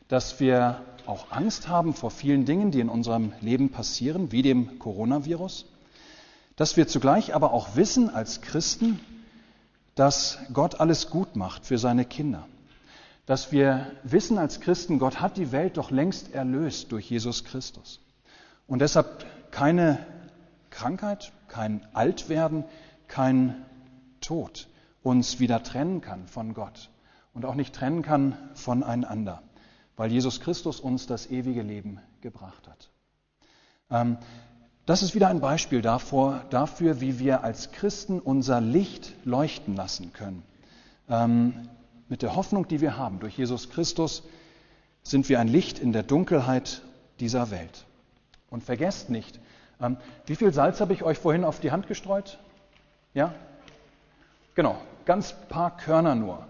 dass 0.09 0.41
wir 0.41 0.81
auch 1.11 1.33
Angst 1.33 1.69
haben 1.69 1.93
vor 1.93 2.13
vielen 2.13 2.45
Dingen, 2.45 2.71
die 2.71 2.79
in 2.79 2.89
unserem 2.89 3.33
Leben 3.41 3.71
passieren, 3.71 4.31
wie 4.31 4.43
dem 4.43 4.79
Coronavirus, 4.79 5.67
dass 6.55 6.77
wir 6.77 6.87
zugleich 6.87 7.35
aber 7.35 7.53
auch 7.53 7.75
wissen 7.75 8.09
als 8.09 8.41
Christen, 8.41 9.01
dass 9.97 10.39
Gott 10.53 10.81
alles 10.81 11.11
gut 11.11 11.35
macht 11.35 11.67
für 11.67 11.79
seine 11.79 12.05
Kinder, 12.05 12.47
dass 13.27 13.51
wir 13.51 13.91
wissen 14.05 14.39
als 14.39 14.61
Christen, 14.61 15.01
Gott 15.01 15.21
hat 15.21 15.37
die 15.37 15.51
Welt 15.51 15.77
doch 15.79 15.91
längst 15.91 16.33
erlöst 16.33 16.93
durch 16.93 17.11
Jesus 17.11 17.45
Christus. 17.45 18.01
Und 18.69 18.79
deshalb 18.79 19.27
keine 19.51 19.99
Krankheit, 20.71 21.33
kein 21.49 21.85
Altwerden, 21.93 22.65
kein 23.09 23.67
Tod 24.21 24.69
uns 25.03 25.41
wieder 25.41 25.65
trennen 25.65 26.03
kann 26.03 26.29
von 26.29 26.55
Gott 26.55 26.89
und 27.35 27.45
auch 27.45 27.57
nicht 27.57 27.75
trennen 27.75 28.03
kann 28.03 28.37
voneinander 28.55 29.43
weil 30.01 30.11
Jesus 30.11 30.41
Christus 30.41 30.81
uns 30.81 31.07
das 31.07 31.31
ewige 31.31 31.61
Leben 31.61 32.01
gebracht 32.23 32.67
hat. 32.69 32.89
Ähm, 33.91 34.17
das 34.87 35.03
ist 35.03 35.15
wieder 35.15 35.29
ein 35.29 35.41
Beispiel 35.41 35.83
davor, 35.83 36.43
dafür, 36.49 37.03
wie 37.03 37.19
wir 37.19 37.45
als 37.45 37.71
Christen 37.71 38.19
unser 38.19 38.63
Licht 38.63 39.13
leuchten 39.27 39.77
lassen 39.77 40.15
können. 40.15 40.43
Ähm, 41.11 41.53
mit 42.09 42.23
der 42.23 42.35
Hoffnung, 42.35 42.67
die 42.67 42.81
wir 42.81 42.97
haben 42.97 43.21
durch 43.21 43.37
Jesus 43.37 43.69
Christus, 43.69 44.23
sind 45.03 45.29
wir 45.29 45.39
ein 45.39 45.49
Licht 45.49 45.79
in 45.79 45.93
der 45.93 46.03
Dunkelheit 46.03 46.81
dieser 47.19 47.51
Welt. 47.51 47.85
Und 48.49 48.65
vergesst 48.65 49.11
nicht, 49.11 49.39
ähm, 49.83 49.99
wie 50.25 50.37
viel 50.37 50.55
Salz 50.55 50.81
habe 50.81 50.95
ich 50.95 51.03
euch 51.03 51.19
vorhin 51.19 51.45
auf 51.45 51.61
die 51.61 51.73
Hand 51.73 51.89
gestreut? 51.89 52.39
Ja? 53.13 53.35
Genau, 54.55 54.81
ganz 55.05 55.35
paar 55.51 55.77
Körner 55.77 56.15
nur 56.15 56.47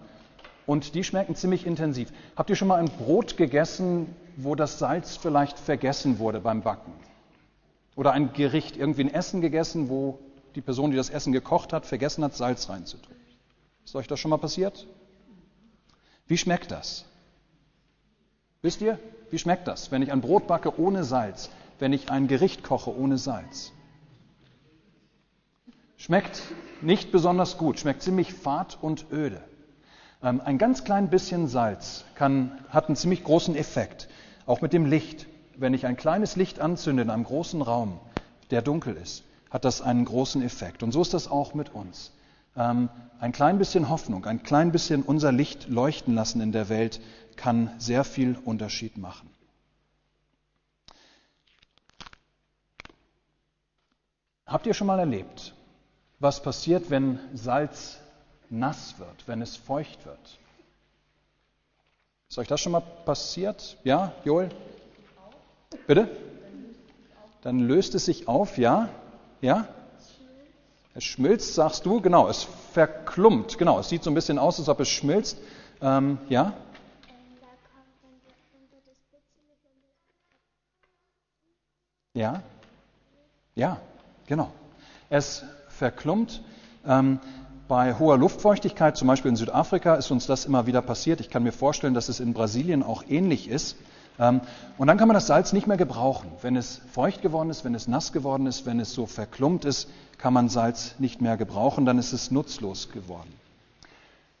und 0.71 0.95
die 0.95 1.03
schmecken 1.03 1.35
ziemlich 1.35 1.65
intensiv. 1.65 2.13
Habt 2.37 2.49
ihr 2.49 2.55
schon 2.55 2.69
mal 2.69 2.79
ein 2.79 2.85
Brot 2.85 3.35
gegessen, 3.35 4.15
wo 4.37 4.55
das 4.55 4.79
Salz 4.79 5.17
vielleicht 5.17 5.59
vergessen 5.59 6.17
wurde 6.17 6.39
beim 6.39 6.61
Backen? 6.61 6.93
Oder 7.97 8.13
ein 8.13 8.31
Gericht, 8.31 8.77
irgendwie 8.77 9.03
ein 9.03 9.13
Essen 9.13 9.41
gegessen, 9.41 9.89
wo 9.89 10.17
die 10.55 10.61
Person, 10.61 10.91
die 10.91 10.95
das 10.95 11.09
Essen 11.09 11.33
gekocht 11.33 11.73
hat, 11.73 11.85
vergessen 11.85 12.23
hat, 12.23 12.37
Salz 12.37 12.69
reinzutun? 12.69 13.13
Ist 13.83 13.95
euch 13.97 14.07
das 14.07 14.21
schon 14.21 14.29
mal 14.29 14.37
passiert? 14.37 14.87
Wie 16.25 16.37
schmeckt 16.37 16.71
das? 16.71 17.03
Wisst 18.61 18.79
ihr, 18.79 18.97
wie 19.29 19.39
schmeckt 19.39 19.67
das, 19.67 19.91
wenn 19.91 20.01
ich 20.01 20.09
ein 20.09 20.21
Brot 20.21 20.47
backe 20.47 20.79
ohne 20.79 21.03
Salz, 21.03 21.49
wenn 21.79 21.91
ich 21.91 22.09
ein 22.09 22.29
Gericht 22.29 22.63
koche 22.63 22.95
ohne 22.95 23.17
Salz? 23.17 23.73
Schmeckt 25.97 26.41
nicht 26.79 27.11
besonders 27.11 27.57
gut, 27.57 27.77
schmeckt 27.77 28.03
ziemlich 28.03 28.33
fad 28.33 28.77
und 28.81 29.07
öde. 29.11 29.43
Ähm, 30.23 30.41
ein 30.43 30.57
ganz 30.57 30.83
klein 30.83 31.09
bisschen 31.09 31.47
Salz 31.47 32.05
kann, 32.15 32.59
hat 32.69 32.87
einen 32.87 32.95
ziemlich 32.95 33.23
großen 33.23 33.55
Effekt, 33.55 34.07
auch 34.45 34.61
mit 34.61 34.73
dem 34.73 34.85
Licht. 34.85 35.27
Wenn 35.55 35.73
ich 35.73 35.85
ein 35.85 35.97
kleines 35.97 36.35
Licht 36.35 36.59
anzünde 36.59 37.03
in 37.03 37.09
einem 37.09 37.23
großen 37.23 37.61
Raum, 37.61 37.99
der 38.51 38.61
dunkel 38.61 38.95
ist, 38.95 39.23
hat 39.49 39.65
das 39.65 39.81
einen 39.81 40.05
großen 40.05 40.41
Effekt. 40.41 40.83
Und 40.83 40.91
so 40.91 41.01
ist 41.01 41.13
das 41.13 41.27
auch 41.27 41.53
mit 41.53 41.73
uns. 41.73 42.11
Ähm, 42.55 42.89
ein 43.19 43.31
klein 43.31 43.57
bisschen 43.57 43.89
Hoffnung, 43.89 44.25
ein 44.25 44.43
klein 44.43 44.71
bisschen 44.71 45.03
unser 45.03 45.31
Licht 45.31 45.69
leuchten 45.69 46.15
lassen 46.15 46.41
in 46.41 46.51
der 46.51 46.69
Welt 46.69 47.01
kann 47.35 47.71
sehr 47.77 48.03
viel 48.03 48.37
Unterschied 48.45 48.97
machen. 48.97 49.29
Habt 54.45 54.65
ihr 54.65 54.73
schon 54.73 54.87
mal 54.87 54.99
erlebt, 54.99 55.53
was 56.19 56.43
passiert, 56.43 56.89
wenn 56.89 57.19
Salz 57.33 57.99
nass 58.51 58.99
wird, 58.99 59.27
wenn 59.27 59.41
es 59.41 59.55
feucht 59.55 60.05
wird. 60.05 60.37
Ist 62.29 62.37
euch 62.37 62.47
das 62.47 62.61
schon 62.61 62.73
mal 62.73 62.81
passiert? 62.81 63.77
Ja, 63.83 64.13
Joel? 64.23 64.49
Bitte? 65.87 66.09
Dann 67.41 67.59
löst 67.59 67.95
es 67.95 68.05
sich 68.05 68.27
auf, 68.27 68.57
ja? 68.57 68.89
Ja? 69.41 69.67
Es 70.93 71.03
schmilzt, 71.03 71.55
sagst 71.55 71.85
du, 71.85 72.01
genau, 72.01 72.27
es 72.27 72.45
verklumpt, 72.73 73.57
genau, 73.57 73.79
es 73.79 73.89
sieht 73.89 74.03
so 74.03 74.11
ein 74.11 74.13
bisschen 74.13 74.37
aus, 74.37 74.59
als 74.59 74.67
ob 74.69 74.79
es 74.81 74.89
schmilzt. 74.89 75.37
Ähm, 75.81 76.19
ja? 76.29 76.53
Ja? 82.13 82.43
Ja, 83.55 83.79
genau. 84.27 84.51
Es 85.09 85.43
verklumpt. 85.69 86.41
Ähm, 86.85 87.19
bei 87.71 87.97
hoher 87.97 88.17
Luftfeuchtigkeit, 88.17 88.97
zum 88.97 89.07
Beispiel 89.07 89.29
in 89.29 89.37
Südafrika, 89.37 89.95
ist 89.95 90.11
uns 90.11 90.27
das 90.27 90.43
immer 90.43 90.65
wieder 90.67 90.81
passiert. 90.81 91.21
Ich 91.21 91.29
kann 91.29 91.41
mir 91.41 91.53
vorstellen, 91.53 91.93
dass 91.93 92.09
es 92.09 92.19
in 92.19 92.33
Brasilien 92.33 92.83
auch 92.83 93.05
ähnlich 93.07 93.47
ist. 93.47 93.77
Ähm, 94.19 94.41
und 94.77 94.87
dann 94.87 94.97
kann 94.97 95.07
man 95.07 95.15
das 95.15 95.27
Salz 95.27 95.53
nicht 95.53 95.67
mehr 95.67 95.77
gebrauchen. 95.77 96.29
Wenn 96.41 96.57
es 96.57 96.81
feucht 96.91 97.21
geworden 97.21 97.49
ist, 97.49 97.63
wenn 97.63 97.73
es 97.73 97.87
nass 97.87 98.11
geworden 98.11 98.45
ist, 98.45 98.65
wenn 98.65 98.81
es 98.81 98.91
so 98.91 99.05
verklumpt 99.05 99.63
ist, 99.63 99.87
kann 100.17 100.33
man 100.33 100.49
Salz 100.49 100.95
nicht 100.99 101.21
mehr 101.21 101.37
gebrauchen, 101.37 101.85
dann 101.85 101.97
ist 101.97 102.11
es 102.11 102.29
nutzlos 102.29 102.89
geworden. 102.91 103.31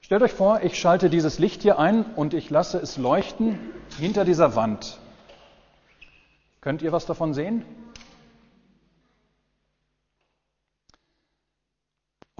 Stellt 0.01 0.23
euch 0.23 0.33
vor, 0.33 0.59
ich 0.61 0.77
schalte 0.77 1.09
dieses 1.09 1.39
Licht 1.39 1.61
hier 1.61 1.79
ein 1.79 2.03
und 2.17 2.33
ich 2.33 2.49
lasse 2.49 2.79
es 2.79 2.97
leuchten 2.97 3.57
hinter 3.97 4.25
dieser 4.25 4.57
Wand. 4.57 4.99
Könnt 6.59 6.81
ihr 6.81 6.91
was 6.91 7.05
davon 7.05 7.33
sehen? 7.33 7.63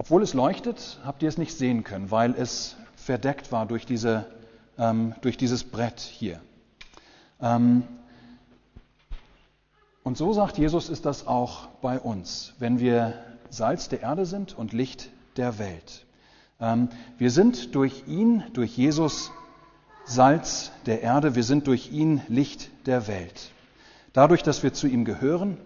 Obwohl 0.02 0.24
es 0.24 0.34
leuchtet, 0.34 0.98
habt 1.04 1.22
ihr 1.22 1.28
es 1.28 1.38
nicht 1.38 1.56
sehen 1.56 1.84
können, 1.84 2.10
weil 2.10 2.34
es 2.34 2.74
verdeckt 2.96 3.52
war 3.52 3.66
durch, 3.66 3.86
diese, 3.86 4.26
ähm, 4.76 5.14
durch 5.20 5.36
dieses 5.36 5.62
Brett 5.62 6.00
hier. 6.00 6.40
Ähm, 7.40 7.84
und 10.02 10.18
so 10.18 10.32
sagt 10.32 10.58
Jesus, 10.58 10.88
ist 10.88 11.06
das 11.06 11.28
auch 11.28 11.68
bei 11.82 12.00
uns, 12.00 12.54
wenn 12.58 12.80
wir 12.80 13.14
Salz 13.48 13.88
der 13.90 14.00
Erde 14.00 14.26
sind 14.26 14.58
und 14.58 14.72
Licht 14.72 15.08
der 15.36 15.60
Welt. 15.60 16.04
Ähm, 16.58 16.88
wir 17.18 17.30
sind 17.30 17.76
durch 17.76 18.02
ihn, 18.08 18.42
durch 18.54 18.76
Jesus 18.76 19.30
Salz 20.04 20.72
der 20.84 21.02
Erde, 21.02 21.36
wir 21.36 21.44
sind 21.44 21.68
durch 21.68 21.92
ihn 21.92 22.22
Licht 22.26 22.70
der 22.86 23.06
Welt. 23.06 23.52
Dadurch, 24.12 24.42
dass 24.42 24.64
wir 24.64 24.72
zu 24.72 24.88
ihm 24.88 25.04
gehören, 25.04 25.58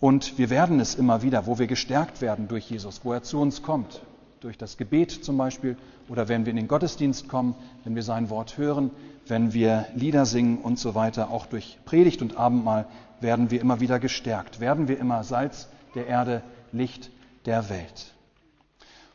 und 0.00 0.38
wir 0.38 0.50
werden 0.50 0.80
es 0.80 0.94
immer 0.94 1.22
wieder, 1.22 1.46
wo 1.46 1.58
wir 1.58 1.66
gestärkt 1.66 2.20
werden 2.20 2.48
durch 2.48 2.70
Jesus, 2.70 3.00
wo 3.04 3.12
er 3.12 3.22
zu 3.22 3.38
uns 3.38 3.62
kommt, 3.62 4.00
durch 4.40 4.56
das 4.56 4.76
Gebet 4.78 5.10
zum 5.10 5.36
Beispiel 5.36 5.76
oder 6.08 6.28
wenn 6.28 6.46
wir 6.46 6.50
in 6.50 6.56
den 6.56 6.68
Gottesdienst 6.68 7.28
kommen, 7.28 7.54
wenn 7.84 7.94
wir 7.94 8.02
sein 8.02 8.30
Wort 8.30 8.56
hören, 8.56 8.90
wenn 9.26 9.52
wir 9.52 9.86
Lieder 9.94 10.24
singen 10.24 10.58
und 10.58 10.78
so 10.78 10.94
weiter, 10.94 11.30
auch 11.30 11.46
durch 11.46 11.78
Predigt 11.84 12.22
und 12.22 12.36
Abendmahl 12.36 12.86
werden 13.20 13.50
wir 13.50 13.60
immer 13.60 13.80
wieder 13.80 13.98
gestärkt, 13.98 14.60
werden 14.60 14.88
wir 14.88 14.98
immer 14.98 15.22
Salz 15.22 15.68
der 15.94 16.06
Erde, 16.06 16.42
Licht 16.72 17.10
der 17.44 17.68
Welt. 17.68 18.14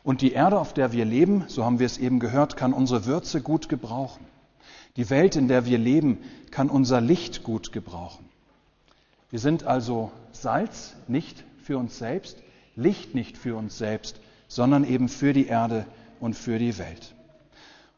Und 0.03 0.21
die 0.21 0.33
Erde, 0.33 0.59
auf 0.59 0.73
der 0.73 0.91
wir 0.91 1.03
leben, 1.03 1.45
so 1.47 1.65
haben 1.65 1.79
wir 1.79 1.87
es 1.87 1.97
eben 1.97 2.19
gehört, 2.19 2.55
kann 2.57 2.73
unsere 2.73 3.05
Würze 3.05 3.41
gut 3.41 3.69
gebrauchen. 3.69 4.23
Die 4.97 5.09
Welt, 5.09 5.35
in 5.35 5.47
der 5.47 5.65
wir 5.65 5.79
leben, 5.79 6.19
kann 6.51 6.69
unser 6.69 7.01
Licht 7.01 7.43
gut 7.43 7.71
gebrauchen. 7.71 8.29
Wir 9.35 9.41
sind 9.41 9.65
also 9.65 10.13
Salz 10.31 10.95
nicht 11.09 11.43
für 11.57 11.77
uns 11.77 11.97
selbst, 11.97 12.37
Licht 12.77 13.15
nicht 13.15 13.37
für 13.37 13.57
uns 13.57 13.77
selbst, 13.77 14.21
sondern 14.47 14.85
eben 14.85 15.09
für 15.09 15.33
die 15.33 15.47
Erde 15.47 15.85
und 16.21 16.35
für 16.35 16.57
die 16.57 16.77
Welt. 16.77 17.13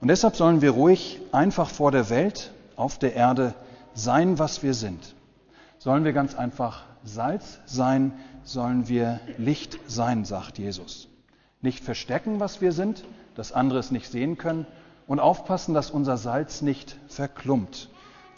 Und 0.01 0.07
deshalb 0.07 0.35
sollen 0.35 0.63
wir 0.63 0.71
ruhig 0.71 1.19
einfach 1.31 1.69
vor 1.69 1.91
der 1.91 2.09
Welt, 2.09 2.51
auf 2.75 2.97
der 2.97 3.13
Erde 3.13 3.53
sein, 3.93 4.39
was 4.39 4.63
wir 4.63 4.73
sind. 4.73 5.13
Sollen 5.77 6.05
wir 6.05 6.11
ganz 6.11 6.33
einfach 6.33 6.85
Salz 7.03 7.59
sein, 7.67 8.13
sollen 8.43 8.87
wir 8.87 9.19
Licht 9.37 9.77
sein, 9.85 10.25
sagt 10.25 10.57
Jesus. 10.57 11.07
Nicht 11.61 11.83
verstecken, 11.83 12.39
was 12.39 12.61
wir 12.61 12.71
sind, 12.71 13.03
dass 13.35 13.51
andere 13.51 13.77
es 13.77 13.91
nicht 13.91 14.09
sehen 14.09 14.39
können 14.39 14.65
und 15.05 15.19
aufpassen, 15.19 15.75
dass 15.75 15.91
unser 15.91 16.17
Salz 16.17 16.63
nicht 16.63 16.97
verklumpt, 17.07 17.89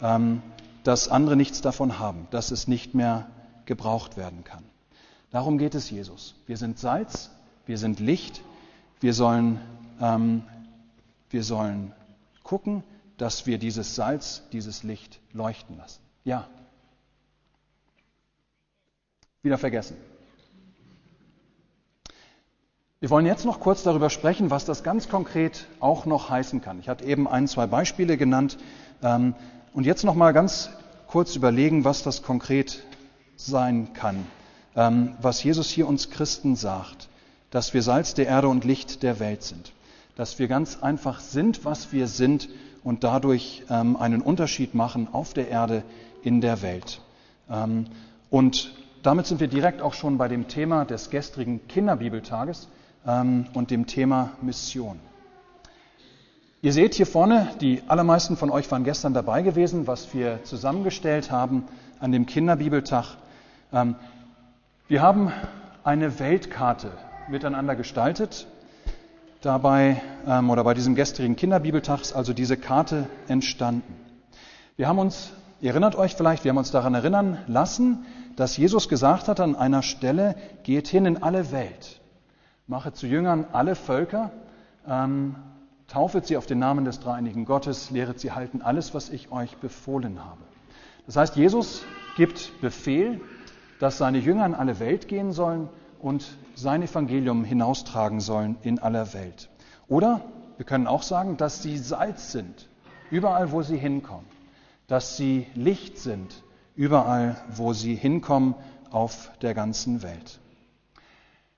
ähm, 0.02 0.42
dass 0.84 1.08
andere 1.08 1.36
nichts 1.36 1.60
davon 1.60 1.98
haben, 1.98 2.26
dass 2.30 2.50
es 2.50 2.68
nicht 2.68 2.94
mehr 2.94 3.28
gebraucht 3.66 4.16
werden 4.16 4.44
kann. 4.44 4.64
Darum 5.30 5.58
geht 5.58 5.74
es 5.74 5.90
Jesus. 5.90 6.34
Wir 6.46 6.56
sind 6.56 6.78
Salz, 6.78 7.30
wir 7.66 7.78
sind 7.78 8.00
Licht, 8.00 8.42
wir 9.00 9.14
sollen, 9.14 9.60
ähm, 10.00 10.42
wir 11.30 11.44
sollen 11.44 11.92
gucken, 12.42 12.82
dass 13.16 13.46
wir 13.46 13.58
dieses 13.58 13.94
Salz, 13.94 14.42
dieses 14.52 14.82
Licht 14.82 15.20
leuchten 15.32 15.76
lassen. 15.76 16.00
Ja. 16.24 16.48
Wieder 19.42 19.58
vergessen. 19.58 19.96
Wir 22.98 23.08
wollen 23.08 23.24
jetzt 23.24 23.46
noch 23.46 23.60
kurz 23.60 23.82
darüber 23.82 24.10
sprechen, 24.10 24.50
was 24.50 24.66
das 24.66 24.82
ganz 24.82 25.08
konkret 25.08 25.66
auch 25.80 26.04
noch 26.04 26.28
heißen 26.28 26.60
kann. 26.60 26.80
Ich 26.80 26.88
hatte 26.88 27.04
eben 27.04 27.26
ein, 27.26 27.48
zwei 27.48 27.66
Beispiele 27.66 28.18
genannt. 28.18 28.58
Ähm, 29.02 29.34
und 29.72 29.86
jetzt 29.86 30.04
noch 30.04 30.14
mal 30.14 30.32
ganz 30.32 30.70
kurz 31.06 31.36
überlegen, 31.36 31.84
was 31.84 32.02
das 32.02 32.22
konkret 32.22 32.82
sein 33.36 33.92
kann, 33.92 34.26
ähm, 34.76 35.12
was 35.20 35.42
Jesus 35.42 35.70
hier 35.70 35.88
uns 35.88 36.10
Christen 36.10 36.56
sagt, 36.56 37.08
dass 37.50 37.74
wir 37.74 37.82
Salz 37.82 38.14
der 38.14 38.26
Erde 38.26 38.48
und 38.48 38.64
Licht 38.64 39.02
der 39.02 39.20
Welt 39.20 39.42
sind, 39.42 39.72
dass 40.16 40.38
wir 40.38 40.48
ganz 40.48 40.82
einfach 40.82 41.20
sind, 41.20 41.64
was 41.64 41.92
wir 41.92 42.06
sind 42.06 42.48
und 42.84 43.04
dadurch 43.04 43.64
ähm, 43.70 43.96
einen 43.96 44.22
Unterschied 44.22 44.74
machen 44.74 45.08
auf 45.12 45.34
der 45.34 45.48
Erde, 45.48 45.82
in 46.22 46.40
der 46.40 46.62
Welt. 46.62 47.00
Ähm, 47.48 47.86
und 48.28 48.74
damit 49.02 49.26
sind 49.26 49.40
wir 49.40 49.48
direkt 49.48 49.80
auch 49.82 49.94
schon 49.94 50.18
bei 50.18 50.28
dem 50.28 50.48
Thema 50.48 50.84
des 50.84 51.10
gestrigen 51.10 51.66
Kinderbibeltages 51.68 52.68
und 53.54 53.70
dem 53.70 53.86
Thema 53.86 54.32
Mission. 54.42 55.00
Ihr 56.62 56.74
seht 56.74 56.92
hier 56.92 57.06
vorne, 57.06 57.48
die 57.62 57.82
allermeisten 57.88 58.36
von 58.36 58.50
euch 58.50 58.70
waren 58.70 58.84
gestern 58.84 59.14
dabei 59.14 59.40
gewesen, 59.40 59.86
was 59.86 60.12
wir 60.12 60.44
zusammengestellt 60.44 61.30
haben 61.30 61.64
an 62.00 62.12
dem 62.12 62.26
Kinderbibeltag. 62.26 63.16
Ähm, 63.72 63.94
wir 64.86 65.00
haben 65.00 65.32
eine 65.84 66.18
Weltkarte 66.18 66.90
miteinander 67.30 67.76
gestaltet. 67.76 68.46
Dabei 69.40 70.02
ähm, 70.26 70.50
oder 70.50 70.62
bei 70.62 70.74
diesem 70.74 70.94
gestrigen 70.94 71.34
Kinderbibeltag 71.34 72.02
ist 72.02 72.12
also 72.12 72.34
diese 72.34 72.58
Karte 72.58 73.06
entstanden. 73.26 73.94
Wir 74.76 74.86
haben 74.86 74.98
uns, 74.98 75.30
ihr 75.62 75.70
erinnert 75.70 75.96
euch 75.96 76.14
vielleicht, 76.14 76.44
wir 76.44 76.50
haben 76.50 76.58
uns 76.58 76.70
daran 76.70 76.92
erinnern 76.92 77.38
lassen, 77.46 78.04
dass 78.36 78.58
Jesus 78.58 78.90
gesagt 78.90 79.28
hat 79.28 79.40
an 79.40 79.56
einer 79.56 79.80
Stelle, 79.82 80.34
geht 80.64 80.88
hin 80.88 81.06
in 81.06 81.22
alle 81.22 81.52
Welt, 81.52 82.02
mache 82.66 82.92
zu 82.92 83.06
Jüngern 83.06 83.46
alle 83.50 83.76
Völker, 83.76 84.30
ähm, 84.86 85.36
taufet 85.90 86.26
sie 86.26 86.36
auf 86.36 86.46
den 86.46 86.60
Namen 86.60 86.84
des 86.84 87.00
dreieinigen 87.00 87.44
Gottes, 87.44 87.90
lehret 87.90 88.20
sie 88.20 88.32
halten 88.32 88.62
alles, 88.62 88.94
was 88.94 89.10
ich 89.10 89.32
euch 89.32 89.56
befohlen 89.56 90.24
habe. 90.24 90.40
Das 91.06 91.16
heißt, 91.16 91.36
Jesus 91.36 91.82
gibt 92.16 92.60
Befehl, 92.60 93.20
dass 93.80 93.98
seine 93.98 94.18
Jünger 94.18 94.46
in 94.46 94.54
alle 94.54 94.78
Welt 94.78 95.08
gehen 95.08 95.32
sollen 95.32 95.68
und 95.98 96.36
sein 96.54 96.82
Evangelium 96.82 97.44
hinaustragen 97.44 98.20
sollen 98.20 98.56
in 98.62 98.78
aller 98.78 99.12
Welt. 99.14 99.48
Oder 99.88 100.20
wir 100.56 100.64
können 100.64 100.86
auch 100.86 101.02
sagen, 101.02 101.36
dass 101.36 101.62
sie 101.62 101.76
Salz 101.76 102.30
sind, 102.30 102.68
überall 103.10 103.50
wo 103.50 103.62
sie 103.62 103.76
hinkommen, 103.76 104.26
dass 104.86 105.16
sie 105.16 105.46
Licht 105.54 105.98
sind, 105.98 106.44
überall 106.76 107.36
wo 107.48 107.72
sie 107.72 107.96
hinkommen 107.96 108.54
auf 108.90 109.32
der 109.42 109.54
ganzen 109.54 110.02
Welt. 110.02 110.38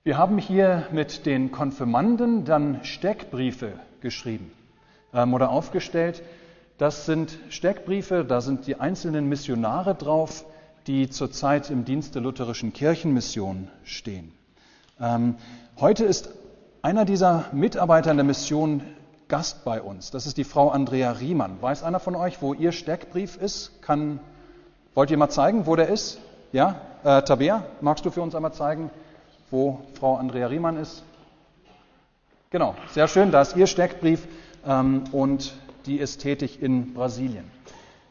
Wir 0.04 0.16
haben 0.16 0.38
hier 0.38 0.86
mit 0.90 1.26
den 1.26 1.52
Konfirmanden 1.52 2.44
dann 2.44 2.82
Steckbriefe 2.84 3.74
geschrieben 4.02 4.52
ähm, 5.14 5.32
oder 5.32 5.50
aufgestellt. 5.50 6.22
Das 6.76 7.06
sind 7.06 7.38
Steckbriefe, 7.48 8.24
da 8.24 8.40
sind 8.40 8.66
die 8.66 8.76
einzelnen 8.76 9.28
Missionare 9.28 9.94
drauf, 9.94 10.44
die 10.86 11.08
zurzeit 11.08 11.70
im 11.70 11.84
Dienst 11.84 12.14
der 12.14 12.22
lutherischen 12.22 12.72
Kirchenmission 12.72 13.68
stehen. 13.84 14.32
Ähm, 15.00 15.36
heute 15.80 16.04
ist 16.04 16.28
einer 16.82 17.04
dieser 17.04 17.44
Mitarbeiter 17.52 18.10
in 18.10 18.16
der 18.16 18.26
Mission 18.26 18.82
Gast 19.28 19.64
bei 19.64 19.80
uns. 19.80 20.10
Das 20.10 20.26
ist 20.26 20.36
die 20.36 20.44
Frau 20.44 20.70
Andrea 20.70 21.12
Riemann. 21.12 21.62
Weiß 21.62 21.84
einer 21.84 22.00
von 22.00 22.16
euch, 22.16 22.42
wo 22.42 22.52
ihr 22.52 22.72
Steckbrief 22.72 23.36
ist? 23.36 23.80
Kann, 23.80 24.20
wollt 24.94 25.10
ihr 25.10 25.16
mal 25.16 25.30
zeigen, 25.30 25.66
wo 25.66 25.76
der 25.76 25.88
ist? 25.88 26.18
Ja? 26.52 26.76
Äh, 27.04 27.22
Tabea, 27.22 27.64
magst 27.80 28.04
du 28.04 28.10
für 28.10 28.20
uns 28.20 28.34
einmal 28.34 28.52
zeigen, 28.52 28.90
wo 29.50 29.80
Frau 29.98 30.16
Andrea 30.16 30.48
Riemann 30.48 30.76
ist? 30.76 31.04
Genau, 32.52 32.74
sehr 32.90 33.08
schön, 33.08 33.30
da 33.30 33.40
ist 33.40 33.56
ihr 33.56 33.66
Steckbrief 33.66 34.28
ähm, 34.66 35.04
und 35.12 35.54
die 35.86 35.96
ist 35.96 36.18
tätig 36.18 36.60
in 36.60 36.92
Brasilien. 36.92 37.44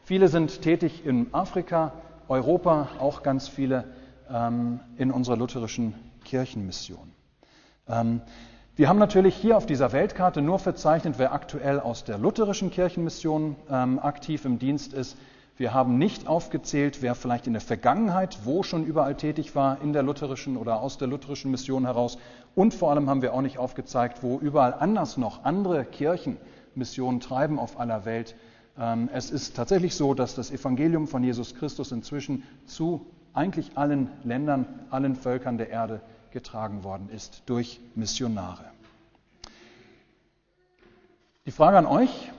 Viele 0.02 0.26
sind 0.26 0.62
tätig 0.62 1.06
in 1.06 1.32
Afrika, 1.32 1.92
Europa 2.26 2.88
auch 2.98 3.22
ganz 3.22 3.46
viele 3.46 3.84
ähm, 4.28 4.80
in 4.98 5.12
unserer 5.12 5.36
lutherischen 5.36 5.94
Kirchenmission. 6.24 7.12
Ähm, 7.88 8.20
wir 8.74 8.88
haben 8.88 8.98
natürlich 8.98 9.36
hier 9.36 9.56
auf 9.56 9.66
dieser 9.66 9.92
Weltkarte 9.92 10.42
nur 10.42 10.58
verzeichnet, 10.58 11.20
wer 11.20 11.32
aktuell 11.32 11.78
aus 11.78 12.02
der 12.02 12.18
lutherischen 12.18 12.72
Kirchenmission 12.72 13.54
ähm, 13.70 14.00
aktiv 14.00 14.44
im 14.44 14.58
Dienst 14.58 14.92
ist. 14.92 15.16
Wir 15.62 15.72
haben 15.72 15.96
nicht 15.96 16.26
aufgezählt, 16.26 17.02
wer 17.02 17.14
vielleicht 17.14 17.46
in 17.46 17.52
der 17.52 17.62
Vergangenheit 17.62 18.40
wo 18.42 18.64
schon 18.64 18.84
überall 18.84 19.14
tätig 19.14 19.54
war, 19.54 19.80
in 19.80 19.92
der 19.92 20.02
lutherischen 20.02 20.56
oder 20.56 20.80
aus 20.80 20.98
der 20.98 21.06
lutherischen 21.06 21.52
Mission 21.52 21.84
heraus. 21.84 22.18
Und 22.56 22.74
vor 22.74 22.90
allem 22.90 23.08
haben 23.08 23.22
wir 23.22 23.32
auch 23.32 23.42
nicht 23.42 23.58
aufgezeigt, 23.58 24.24
wo 24.24 24.40
überall 24.40 24.74
anders 24.74 25.18
noch 25.18 25.44
andere 25.44 25.84
Kirchen 25.84 26.36
Missionen 26.74 27.20
treiben 27.20 27.60
auf 27.60 27.78
aller 27.78 28.04
Welt. 28.04 28.34
Ähm, 28.76 29.08
es 29.12 29.30
ist 29.30 29.54
tatsächlich 29.54 29.94
so, 29.94 30.14
dass 30.14 30.34
das 30.34 30.50
Evangelium 30.50 31.06
von 31.06 31.22
Jesus 31.22 31.54
Christus 31.54 31.92
inzwischen 31.92 32.42
zu 32.66 33.06
eigentlich 33.32 33.78
allen 33.78 34.10
Ländern, 34.24 34.66
allen 34.90 35.14
Völkern 35.14 35.58
der 35.58 35.70
Erde 35.70 36.00
getragen 36.32 36.82
worden 36.82 37.08
ist 37.08 37.44
durch 37.46 37.80
Missionare. 37.94 38.64
Die 41.46 41.52
Frage 41.52 41.78
an 41.78 41.86
euch, 41.86 42.32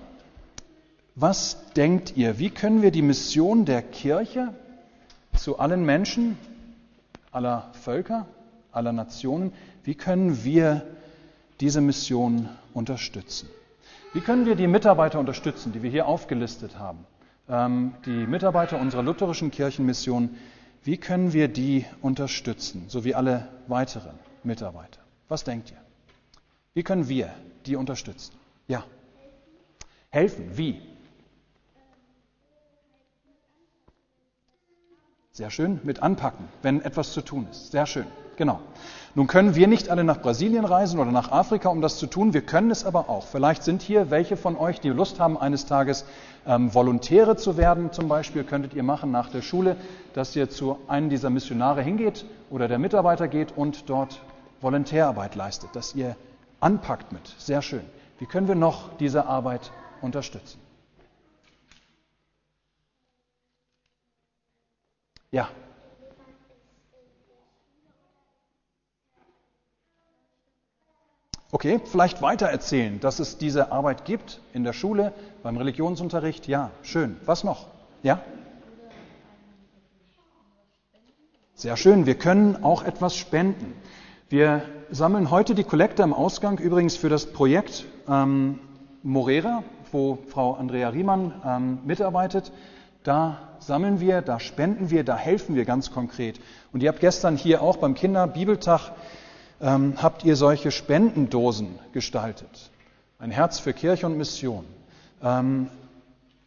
Was 1.15 1.71
denkt 1.73 2.17
ihr, 2.17 2.39
wie 2.39 2.49
können 2.49 2.81
wir 2.81 2.89
die 2.89 3.03
Mission 3.03 3.65
der 3.65 3.83
Kirche 3.83 4.51
zu 5.37 5.59
allen 5.59 5.85
Menschen, 5.85 6.37
aller 7.31 7.69
Völker, 7.83 8.25
aller 8.71 8.93
Nationen, 8.93 9.53
wie 9.83 9.93
können 9.93 10.43
wir 10.43 10.81
diese 11.59 11.81
Mission 11.81 12.49
unterstützen? 12.73 13.47
Wie 14.13 14.21
können 14.21 14.47
wir 14.47 14.55
die 14.55 14.67
Mitarbeiter 14.67 15.19
unterstützen, 15.19 15.71
die 15.71 15.83
wir 15.83 15.91
hier 15.91 16.07
aufgelistet 16.07 16.79
haben? 16.79 17.05
Ähm, 17.47 17.93
die 18.05 18.25
Mitarbeiter 18.25 18.79
unserer 18.79 19.03
lutherischen 19.03 19.51
Kirchenmission, 19.51 20.31
wie 20.83 20.97
können 20.97 21.31
wir 21.31 21.47
die 21.47 21.85
unterstützen, 22.01 22.85
so 22.87 23.05
wie 23.05 23.13
alle 23.13 23.49
weiteren 23.67 24.17
Mitarbeiter? 24.43 24.99
Was 25.29 25.43
denkt 25.43 25.71
ihr? 25.71 25.77
Wie 26.73 26.83
können 26.83 27.07
wir 27.07 27.29
die 27.67 27.75
unterstützen? 27.75 28.33
Ja. 28.67 28.83
Helfen. 30.09 30.57
Wie? 30.57 30.81
Sehr 35.35 35.49
schön. 35.49 35.79
Mit 35.81 36.03
anpacken, 36.03 36.47
wenn 36.61 36.79
etwas 36.81 37.11
zu 37.11 37.21
tun 37.21 37.47
ist. 37.49 37.71
Sehr 37.71 37.87
schön. 37.87 38.05
Genau. 38.37 38.59
Nun 39.15 39.25
können 39.25 39.55
wir 39.55 39.67
nicht 39.67 39.89
alle 39.89 40.03
nach 40.03 40.21
Brasilien 40.21 40.63
reisen 40.63 40.99
oder 40.99 41.09
nach 41.09 41.31
Afrika, 41.31 41.69
um 41.69 41.81
das 41.81 41.97
zu 41.97 42.05
tun. 42.05 42.35
Wir 42.35 42.43
können 42.43 42.69
es 42.69 42.85
aber 42.85 43.09
auch. 43.09 43.25
Vielleicht 43.25 43.63
sind 43.63 43.81
hier 43.81 44.11
welche 44.11 44.37
von 44.37 44.55
euch, 44.55 44.79
die 44.79 44.89
Lust 44.89 45.19
haben, 45.19 45.35
eines 45.35 45.65
Tages 45.65 46.05
ähm, 46.45 46.71
Volontäre 46.71 47.35
zu 47.35 47.57
werden, 47.57 47.91
zum 47.91 48.07
Beispiel, 48.09 48.43
könntet 48.43 48.75
ihr 48.75 48.83
machen 48.83 49.09
nach 49.09 49.31
der 49.31 49.41
Schule, 49.41 49.75
dass 50.13 50.35
ihr 50.35 50.51
zu 50.51 50.77
einem 50.87 51.09
dieser 51.09 51.31
Missionare 51.31 51.81
hingeht 51.81 52.25
oder 52.51 52.67
der 52.67 52.77
Mitarbeiter 52.77 53.27
geht 53.27 53.57
und 53.57 53.89
dort 53.89 54.21
Volontärarbeit 54.61 55.33
leistet, 55.33 55.75
dass 55.75 55.95
ihr 55.95 56.15
anpackt 56.59 57.11
mit. 57.11 57.33
Sehr 57.39 57.63
schön. 57.63 57.81
Wie 58.19 58.27
können 58.27 58.47
wir 58.47 58.53
noch 58.53 58.95
diese 58.99 59.25
Arbeit 59.25 59.71
unterstützen? 59.99 60.62
Ja. 65.33 65.49
Okay, 71.51 71.81
vielleicht 71.83 72.21
weiter 72.21 72.45
erzählen, 72.45 72.99
dass 72.99 73.17
es 73.17 73.39
diese 73.39 73.71
Arbeit 73.71 74.05
gibt 74.05 74.41
in 74.53 74.63
der 74.63 74.73
Schule, 74.73 75.11
beim 75.41 75.57
Religionsunterricht. 75.57 76.47
Ja, 76.47 76.69
schön. 76.83 77.17
Was 77.25 77.43
noch? 77.43 77.65
Ja? 78.03 78.21
Sehr 81.55 81.77
schön. 81.77 82.05
Wir 82.05 82.15
können 82.15 82.63
auch 82.63 82.83
etwas 82.83 83.15
spenden. 83.15 83.73
Wir 84.29 84.61
sammeln 84.91 85.31
heute 85.31 85.55
die 85.55 85.63
Kollekte 85.63 86.03
im 86.03 86.13
Ausgang 86.13 86.59
übrigens 86.59 86.95
für 86.95 87.09
das 87.09 87.25
Projekt 87.25 87.85
ähm, 88.07 88.59
Morera, 89.01 89.63
wo 89.91 90.19
Frau 90.27 90.53
Andrea 90.53 90.89
Riemann 90.89 91.41
ähm, 91.43 91.79
mitarbeitet. 91.85 92.51
Da 93.03 93.37
sammeln 93.59 93.99
wir, 93.99 94.21
da 94.21 94.39
spenden 94.39 94.89
wir, 94.89 95.03
da 95.03 95.17
helfen 95.17 95.55
wir 95.55 95.65
ganz 95.65 95.91
konkret. 95.91 96.39
Und 96.71 96.83
ihr 96.83 96.89
habt 96.89 96.99
gestern 96.99 97.35
hier 97.35 97.61
auch 97.61 97.77
beim 97.77 97.95
Kinderbibeltag 97.95 98.91
ähm, 99.61 99.95
habt 100.01 100.23
ihr 100.25 100.35
solche 100.35 100.71
Spendendosen 100.71 101.79
gestaltet. 101.93 102.71
Ein 103.19 103.31
Herz 103.31 103.59
für 103.59 103.73
Kirche 103.73 104.05
und 104.05 104.17
Mission. 104.17 104.65
Ähm, 105.21 105.69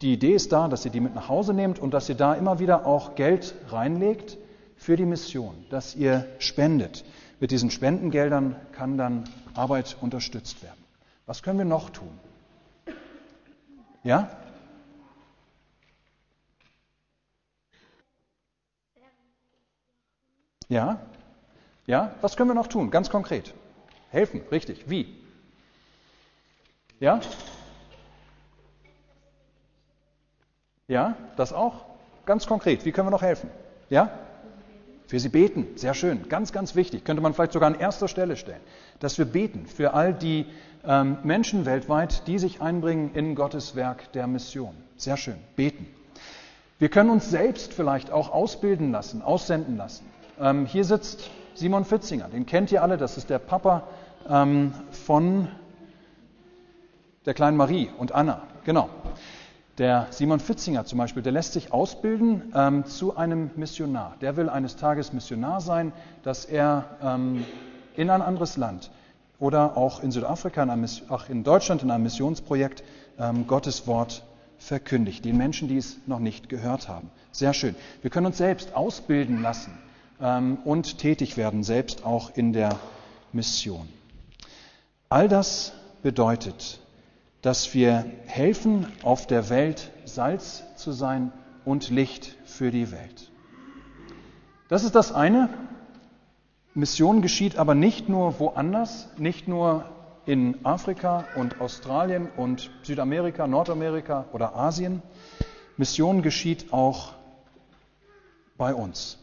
die 0.01 0.13
Idee 0.13 0.33
ist 0.33 0.51
da, 0.51 0.67
dass 0.67 0.85
ihr 0.85 0.91
die 0.91 0.99
mit 0.99 1.15
nach 1.15 1.27
Hause 1.27 1.53
nehmt 1.53 1.79
und 1.79 1.91
dass 1.91 2.07
ihr 2.07 2.15
da 2.15 2.35
immer 2.35 2.59
wieder 2.59 2.85
auch 2.85 3.15
Geld 3.15 3.55
reinlegt 3.69 4.37
für 4.75 4.95
die 4.95 5.05
Mission, 5.05 5.55
dass 5.71 5.95
ihr 5.95 6.27
spendet. 6.37 7.03
Mit 7.39 7.49
diesen 7.49 7.71
Spendengeldern 7.71 8.55
kann 8.73 8.97
dann 8.97 9.23
Arbeit 9.55 9.97
unterstützt 10.01 10.61
werden. 10.61 10.83
Was 11.25 11.41
können 11.41 11.57
wir 11.57 11.65
noch 11.65 11.89
tun? 11.89 12.11
Ja? 14.03 14.29
Ja? 20.69 20.99
Ja, 21.85 22.15
was 22.21 22.35
können 22.35 22.49
wir 22.49 22.55
noch 22.55 22.67
tun? 22.67 22.91
Ganz 22.91 23.09
konkret. 23.09 23.53
Helfen, 24.09 24.41
richtig. 24.51 24.89
Wie? 24.89 25.15
Ja? 26.99 27.19
Ja, 30.87 31.15
das 31.35 31.53
auch? 31.53 31.85
Ganz 32.25 32.47
konkret. 32.47 32.85
Wie 32.85 32.91
können 32.91 33.07
wir 33.07 33.11
noch 33.11 33.21
helfen? 33.21 33.49
Ja? 33.89 34.09
Für 35.07 35.19
sie 35.19 35.29
beten. 35.29 35.67
Sehr 35.77 35.93
schön. 35.93 36.27
Ganz, 36.27 36.51
ganz 36.51 36.75
wichtig. 36.75 37.05
Könnte 37.05 37.21
man 37.21 37.33
vielleicht 37.33 37.53
sogar 37.53 37.67
an 37.67 37.79
erster 37.79 38.07
Stelle 38.07 38.35
stellen. 38.35 38.59
Dass 38.99 39.17
wir 39.17 39.25
beten 39.25 39.65
für 39.65 39.93
all 39.93 40.13
die 40.13 40.45
ähm, 40.85 41.17
Menschen 41.23 41.65
weltweit, 41.65 42.27
die 42.27 42.39
sich 42.39 42.61
einbringen 42.61 43.11
in 43.13 43.35
Gottes 43.35 43.75
Werk 43.75 44.11
der 44.11 44.27
Mission. 44.27 44.75
Sehr 44.97 45.15
schön. 45.15 45.37
Beten. 45.55 45.87
Wir 46.79 46.89
können 46.89 47.09
uns 47.09 47.29
selbst 47.29 47.73
vielleicht 47.73 48.11
auch 48.11 48.31
ausbilden 48.31 48.91
lassen, 48.91 49.21
aussenden 49.21 49.77
lassen. 49.77 50.05
Ähm, 50.39 50.65
hier 50.65 50.83
sitzt 50.83 51.29
Simon 51.55 51.85
Fitzinger, 51.85 52.27
den 52.27 52.45
kennt 52.45 52.71
ihr 52.71 52.83
alle, 52.83 52.97
das 52.97 53.17
ist 53.17 53.29
der 53.29 53.39
Papa 53.39 53.83
ähm, 54.29 54.73
von 54.91 55.47
der 57.25 57.33
kleinen 57.33 57.57
Marie 57.57 57.89
und 57.97 58.11
Anna. 58.11 58.43
Genau. 58.63 58.89
Der 59.79 60.07
Simon 60.09 60.39
Fitzinger 60.39 60.85
zum 60.85 60.97
Beispiel, 60.97 61.21
der 61.23 61.31
lässt 61.31 61.53
sich 61.53 61.71
ausbilden 61.71 62.51
ähm, 62.55 62.85
zu 62.85 63.15
einem 63.15 63.51
Missionar. 63.55 64.15
Der 64.21 64.35
will 64.35 64.49
eines 64.49 64.75
Tages 64.75 65.13
Missionar 65.13 65.61
sein, 65.61 65.93
dass 66.23 66.45
er 66.45 66.85
ähm, 67.01 67.45
in 67.95 68.09
ein 68.09 68.21
anderes 68.21 68.57
Land 68.57 68.91
oder 69.39 69.77
auch 69.77 70.01
in 70.01 70.11
Südafrika, 70.11 70.63
in, 70.63 70.69
einem, 70.69 70.87
ach, 71.09 71.29
in 71.29 71.43
Deutschland 71.43 71.83
in 71.83 71.91
einem 71.91 72.03
Missionsprojekt 72.03 72.83
ähm, 73.19 73.45
Gottes 73.45 73.85
Wort 73.87 74.23
verkündigt, 74.57 75.25
den 75.25 75.37
Menschen, 75.37 75.67
die 75.67 75.77
es 75.77 75.97
noch 76.07 76.19
nicht 76.19 76.49
gehört 76.49 76.87
haben. 76.87 77.11
Sehr 77.31 77.53
schön. 77.53 77.75
Wir 78.01 78.09
können 78.09 78.27
uns 78.27 78.37
selbst 78.37 78.75
ausbilden 78.75 79.43
lassen 79.43 79.77
und 80.19 80.97
tätig 80.97 81.37
werden, 81.37 81.63
selbst 81.63 82.05
auch 82.05 82.35
in 82.35 82.53
der 82.53 82.77
Mission. 83.33 83.87
All 85.09 85.27
das 85.27 85.73
bedeutet, 86.01 86.79
dass 87.41 87.73
wir 87.73 88.05
helfen, 88.25 88.87
auf 89.03 89.27
der 89.27 89.49
Welt 89.49 89.91
Salz 90.05 90.63
zu 90.75 90.91
sein 90.91 91.31
und 91.65 91.89
Licht 91.89 92.35
für 92.45 92.71
die 92.71 92.91
Welt. 92.91 93.31
Das 94.69 94.83
ist 94.83 94.95
das 94.95 95.11
eine. 95.11 95.49
Mission 96.73 97.21
geschieht 97.21 97.57
aber 97.57 97.73
nicht 97.73 98.09
nur 98.09 98.39
woanders, 98.39 99.09
nicht 99.17 99.47
nur 99.47 99.85
in 100.25 100.65
Afrika 100.65 101.25
und 101.35 101.61
Australien 101.61 102.29
und 102.35 102.69
Südamerika, 102.83 103.47
Nordamerika 103.47 104.25
oder 104.33 104.55
Asien. 104.55 105.01
Mission 105.77 106.21
geschieht 106.21 106.73
auch 106.73 107.13
bei 108.57 108.73
uns. 108.73 109.17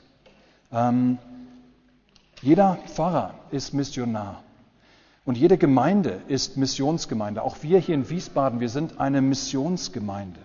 Ähm, 0.75 1.19
jeder 2.43 2.79
Pfarrer 2.87 3.35
ist 3.53 3.75
Missionar 3.75 4.43
und 5.25 5.39
jede 5.39 5.57
Gemeinde 5.57 6.21
ist 6.27 6.57
Missionsgemeinde. 6.57 7.43
Auch 7.43 7.59
wir 7.63 7.79
hier 7.79 7.95
in 7.95 8.11
Wiesbaden, 8.11 8.59
wir 8.59 8.69
sind 8.69 8.99
eine 8.99 9.23
Missionsgemeinde. 9.23 10.41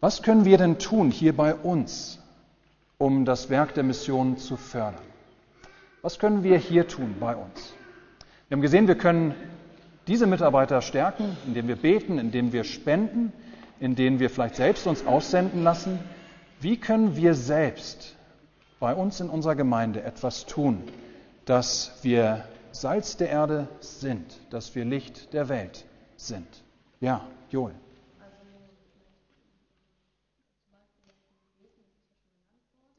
Was 0.00 0.22
können 0.22 0.44
wir 0.44 0.58
denn 0.58 0.78
tun 0.80 1.12
hier 1.12 1.36
bei 1.36 1.54
uns, 1.54 2.18
um 2.98 3.24
das 3.24 3.48
Werk 3.48 3.74
der 3.74 3.84
Mission 3.84 4.38
zu 4.38 4.56
fördern? 4.56 5.04
Was 6.02 6.18
können 6.18 6.42
wir 6.42 6.58
hier 6.58 6.88
tun 6.88 7.14
bei 7.20 7.36
uns? 7.36 7.72
Wir 8.48 8.56
haben 8.56 8.62
gesehen, 8.62 8.88
wir 8.88 8.98
können 8.98 9.36
diese 10.08 10.26
Mitarbeiter 10.26 10.82
stärken, 10.82 11.36
indem 11.46 11.68
wir 11.68 11.76
beten, 11.76 12.18
indem 12.18 12.52
wir 12.52 12.64
spenden, 12.64 13.32
indem 13.78 14.18
wir 14.18 14.30
vielleicht 14.30 14.56
selbst 14.56 14.88
uns 14.88 15.06
aussenden 15.06 15.62
lassen. 15.62 16.00
Wie 16.60 16.76
können 16.76 17.14
wir 17.14 17.34
selbst 17.34 18.16
bei 18.82 18.96
uns 18.96 19.20
in 19.20 19.30
unserer 19.30 19.54
Gemeinde 19.54 20.02
etwas 20.02 20.44
tun, 20.44 20.82
dass 21.44 21.92
wir 22.02 22.44
Salz 22.72 23.16
der 23.16 23.28
Erde 23.28 23.68
sind, 23.78 24.40
dass 24.50 24.74
wir 24.74 24.84
Licht 24.84 25.32
der 25.32 25.48
Welt 25.48 25.84
sind. 26.16 26.48
Ja, 26.98 27.24
Joel. 27.48 27.76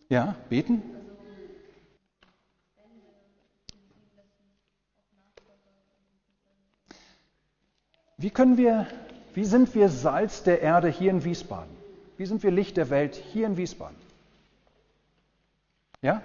Ja, 0.07 0.37
beten? 0.47 0.81
Wie 8.15 8.29
können 8.29 8.55
wir, 8.55 8.87
wie 9.33 9.43
sind 9.43 9.75
wir 9.75 9.89
Salz 9.89 10.43
der 10.43 10.61
Erde 10.61 10.87
hier 10.87 11.11
in 11.11 11.25
Wiesbaden? 11.25 11.75
Wie 12.15 12.25
sind 12.25 12.41
wir 12.41 12.51
Licht 12.51 12.77
der 12.77 12.89
Welt 12.89 13.15
hier 13.15 13.47
in 13.47 13.57
Wiesbaden? 13.57 14.02
Ja? 16.03 16.21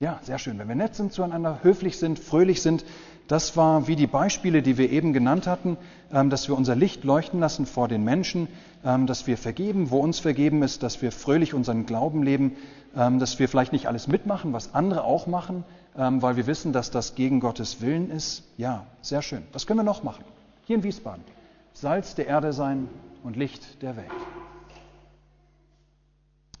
Ja, 0.00 0.18
sehr 0.22 0.38
schön. 0.38 0.58
Wenn 0.58 0.68
wir 0.68 0.74
nett 0.74 0.94
sind 0.94 1.12
zueinander, 1.12 1.60
höflich 1.62 1.98
sind, 1.98 2.18
fröhlich 2.18 2.62
sind, 2.62 2.84
das 3.28 3.56
war 3.56 3.86
wie 3.86 3.96
die 3.96 4.06
Beispiele, 4.06 4.60
die 4.60 4.76
wir 4.76 4.90
eben 4.90 5.12
genannt 5.12 5.46
hatten, 5.46 5.76
ähm, 6.12 6.30
dass 6.30 6.48
wir 6.48 6.56
unser 6.56 6.74
Licht 6.74 7.04
leuchten 7.04 7.38
lassen 7.38 7.64
vor 7.64 7.86
den 7.86 8.02
Menschen, 8.02 8.48
ähm, 8.84 9.06
dass 9.06 9.26
wir 9.26 9.38
vergeben, 9.38 9.90
wo 9.90 9.98
uns 9.98 10.18
vergeben 10.18 10.62
ist, 10.62 10.82
dass 10.82 11.00
wir 11.00 11.12
fröhlich 11.12 11.54
unseren 11.54 11.86
Glauben 11.86 12.22
leben, 12.22 12.56
ähm, 12.96 13.18
dass 13.18 13.38
wir 13.38 13.48
vielleicht 13.48 13.72
nicht 13.72 13.88
alles 13.88 14.08
mitmachen, 14.08 14.52
was 14.52 14.74
andere 14.74 15.04
auch 15.04 15.26
machen, 15.26 15.64
weil 15.96 16.34
wir 16.34 16.48
wissen, 16.48 16.72
dass 16.72 16.90
das 16.90 17.14
gegen 17.14 17.38
Gottes 17.38 17.80
Willen 17.80 18.10
ist. 18.10 18.42
Ja, 18.56 18.84
sehr 19.00 19.22
schön. 19.22 19.44
Was 19.52 19.64
können 19.64 19.78
wir 19.78 19.84
noch 19.84 20.02
machen? 20.02 20.24
Hier 20.64 20.74
in 20.74 20.82
Wiesbaden. 20.82 21.22
Salz 21.72 22.16
der 22.16 22.26
Erde 22.26 22.52
sein 22.52 22.88
und 23.24 23.36
Licht 23.36 23.82
der 23.82 23.96
Welt. 23.96 24.10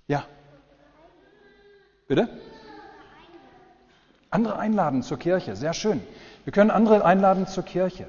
Ja. 0.08 0.24
Bitte? 2.08 2.28
Andere 4.30 4.58
einladen 4.58 5.02
zur 5.02 5.18
Kirche, 5.18 5.54
sehr 5.54 5.74
schön. 5.74 6.00
Wir 6.42 6.52
können 6.52 6.70
andere 6.70 7.04
einladen 7.04 7.46
zur 7.46 7.62
Kirche. 7.62 8.08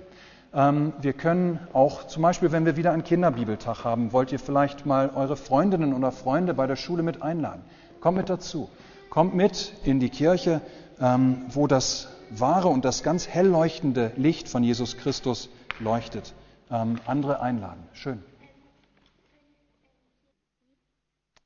Ähm, 0.53 0.93
wir 1.01 1.13
können 1.13 1.59
auch 1.73 2.07
zum 2.07 2.23
Beispiel, 2.23 2.51
wenn 2.51 2.65
wir 2.65 2.77
wieder 2.77 2.91
einen 2.93 3.03
Kinderbibeltag 3.03 3.83
haben, 3.83 4.11
wollt 4.11 4.31
ihr 4.31 4.39
vielleicht 4.39 4.85
mal 4.85 5.11
eure 5.13 5.37
Freundinnen 5.37 5.93
oder 5.93 6.11
Freunde 6.11 6.53
bei 6.53 6.65
der 6.65 6.77
Schule 6.77 7.03
mit 7.03 7.21
einladen. 7.21 7.61
Kommt 7.99 8.17
mit 8.17 8.29
dazu. 8.29 8.69
Kommt 9.09 9.35
mit 9.35 9.73
in 9.83 9.99
die 9.99 10.09
Kirche, 10.09 10.61
ähm, 10.99 11.45
wo 11.49 11.67
das 11.67 12.09
wahre 12.31 12.69
und 12.69 12.85
das 12.85 13.03
ganz 13.03 13.27
hell 13.27 13.47
leuchtende 13.47 14.11
Licht 14.15 14.49
von 14.49 14.63
Jesus 14.63 14.97
Christus 14.97 15.49
leuchtet. 15.79 16.33
Ähm, 16.71 16.99
andere 17.05 17.41
einladen. 17.41 17.83
Schön. 17.93 18.23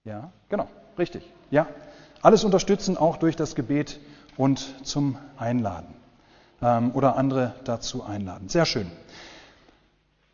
Ja, 0.05 0.31
genau, 0.47 0.67
richtig. 0.97 1.23
Ja, 1.51 1.67
alles 2.21 2.43
unterstützen 2.43 2.97
auch 2.97 3.17
durch 3.17 3.35
das 3.35 3.55
Gebet 3.55 3.99
und 4.37 4.85
zum 4.85 5.17
Einladen 5.37 5.93
ähm, 6.61 6.91
oder 6.93 7.17
andere 7.17 7.55
dazu 7.65 8.03
einladen. 8.03 8.49
Sehr 8.49 8.65
schön. 8.65 8.89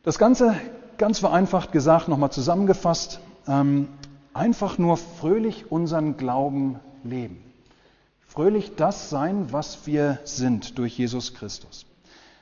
Das 0.03 0.19
Ganze 0.19 0.55
ganz 0.97 1.19
vereinfacht 1.19 1.71
gesagt, 1.71 2.07
nochmal 2.07 2.31
zusammengefasst, 2.31 3.19
ähm, 3.47 3.89
einfach 4.33 4.77
nur 4.77 4.97
fröhlich 4.97 5.71
unseren 5.71 6.17
Glauben 6.17 6.79
leben. 7.03 7.41
Fröhlich 8.27 8.75
das 8.75 9.09
sein, 9.09 9.51
was 9.51 9.87
wir 9.87 10.19
sind 10.25 10.77
durch 10.77 10.97
Jesus 10.97 11.33
Christus. 11.33 11.85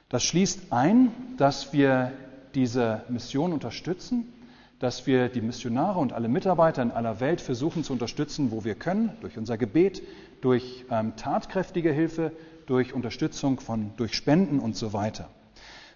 Das 0.10 0.24
schließt 0.24 0.72
ein, 0.72 1.12
dass 1.38 1.72
wir 1.74 2.12
diese 2.54 3.04
Mission 3.10 3.54
unterstützen, 3.54 4.32
dass 4.84 5.08
wir 5.08 5.30
die 5.30 5.40
Missionare 5.40 5.98
und 5.98 6.12
alle 6.12 6.28
Mitarbeiter 6.28 6.82
in 6.82 6.92
aller 6.92 7.22
Welt 7.22 7.40
versuchen 7.40 7.86
zu 7.86 7.94
unterstützen, 7.94 8.52
wo 8.52 8.66
wir 8.66 8.76
können, 8.76 9.14
durch 9.22 9.38
unser 9.38 9.58
Gebet, 9.58 10.04
durch 10.42 10.84
ähm, 10.92 11.16
tatkräftige 11.16 11.94
Hilfe, 11.94 12.34
durch 12.66 12.94
Unterstützung 12.94 13.62
von, 13.62 13.92
durch 13.96 14.14
Spenden 14.14 14.60
und 14.60 14.76
so 14.76 14.92
weiter. 14.92 15.30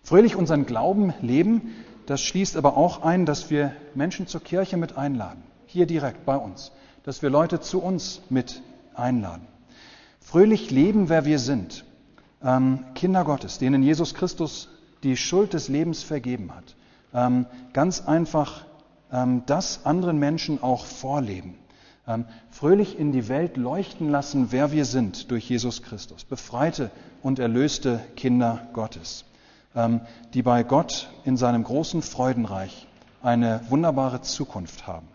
Fröhlich 0.04 0.38
unseren 0.38 0.65
Glauben 0.65 1.13
leben, 1.21 1.76
das 2.06 2.21
schließt 2.21 2.56
aber 2.56 2.78
auch 2.78 3.02
ein, 3.02 3.26
dass 3.26 3.50
wir 3.50 3.73
Menschen 3.93 4.26
zur 4.26 4.41
Kirche 4.41 4.78
mit 4.78 4.97
einladen, 4.97 5.43
hier 5.65 5.86
direkt 5.86 6.23
bei 6.26 6.38
uns, 6.38 6.71
dass 7.04 7.21
wir 7.21 7.30
Leute 7.30 7.60
zu 7.60 7.82
uns 7.82 8.21
mit 8.30 8.62
einladen. 8.93 9.47
Fröhlich 10.21 10.71
leben, 10.71 11.10
wer 11.10 11.26
wir 11.26 11.39
sind, 11.39 11.84
ähm, 12.41 12.86
Kinder 12.95 13.26
Gottes, 13.26 13.60
denen 13.60 13.84
Jesus 13.84 14.13
Christus 14.13 14.69
die 15.04 15.17
Schuld 15.17 15.52
des 15.52 15.67
Lebens 15.67 16.04
vergeben 16.04 16.56
hat. 16.56 16.78
Ähm, 17.13 17.47
ganz 17.73 18.08
einfach 18.08 18.66
das 19.46 19.86
anderen 19.86 20.20
Menschen 20.20 20.62
auch 20.62 20.86
vorleben. 20.86 21.56
Ähm, 22.08 22.26
fröhlich 22.52 22.98
in 22.98 23.12
die 23.12 23.28
Welt 23.28 23.58
leuchten 23.58 24.10
lassen, 24.10 24.48
wer 24.52 24.72
wir 24.72 24.86
sind 24.86 25.30
durch 25.30 25.50
Jesus 25.50 25.84
Christus. 25.84 26.24
Befreite 26.24 26.89
und 27.22 27.38
erlöste 27.38 28.00
Kinder 28.15 28.67
Gottes, 28.72 29.26
ähm, 29.76 30.00
die 30.34 30.41
bei 30.41 30.63
Gott 30.63 31.10
in 31.26 31.36
seinem 31.36 31.65
großen 31.65 32.02
Freudenreich 32.02 32.88
eine 33.22 33.60
wunderbare 33.67 34.22
Zukunft 34.22 34.88
haben. 34.88 35.08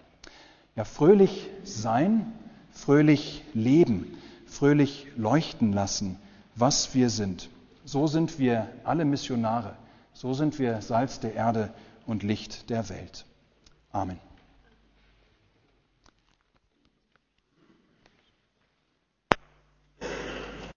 Ja, 0.76 0.84
fröhlich 0.84 1.48
sein, 1.64 2.30
fröhlich 2.72 3.42
leben, 3.54 4.18
fröhlich 4.46 5.06
leuchten 5.16 5.72
lassen, 5.72 6.18
was 6.56 6.94
wir 6.94 7.08
sind. 7.08 7.48
So 7.86 8.06
sind 8.06 8.38
wir 8.38 8.68
alle 8.84 9.06
Missionare. 9.06 9.76
So 10.12 10.34
sind 10.34 10.58
wir 10.58 10.82
Salz 10.82 11.20
der 11.20 11.34
Erde 11.34 11.70
und 12.06 12.22
Licht 12.22 12.68
der 12.68 12.90
Welt. 12.90 13.24
Amen. 13.94 14.31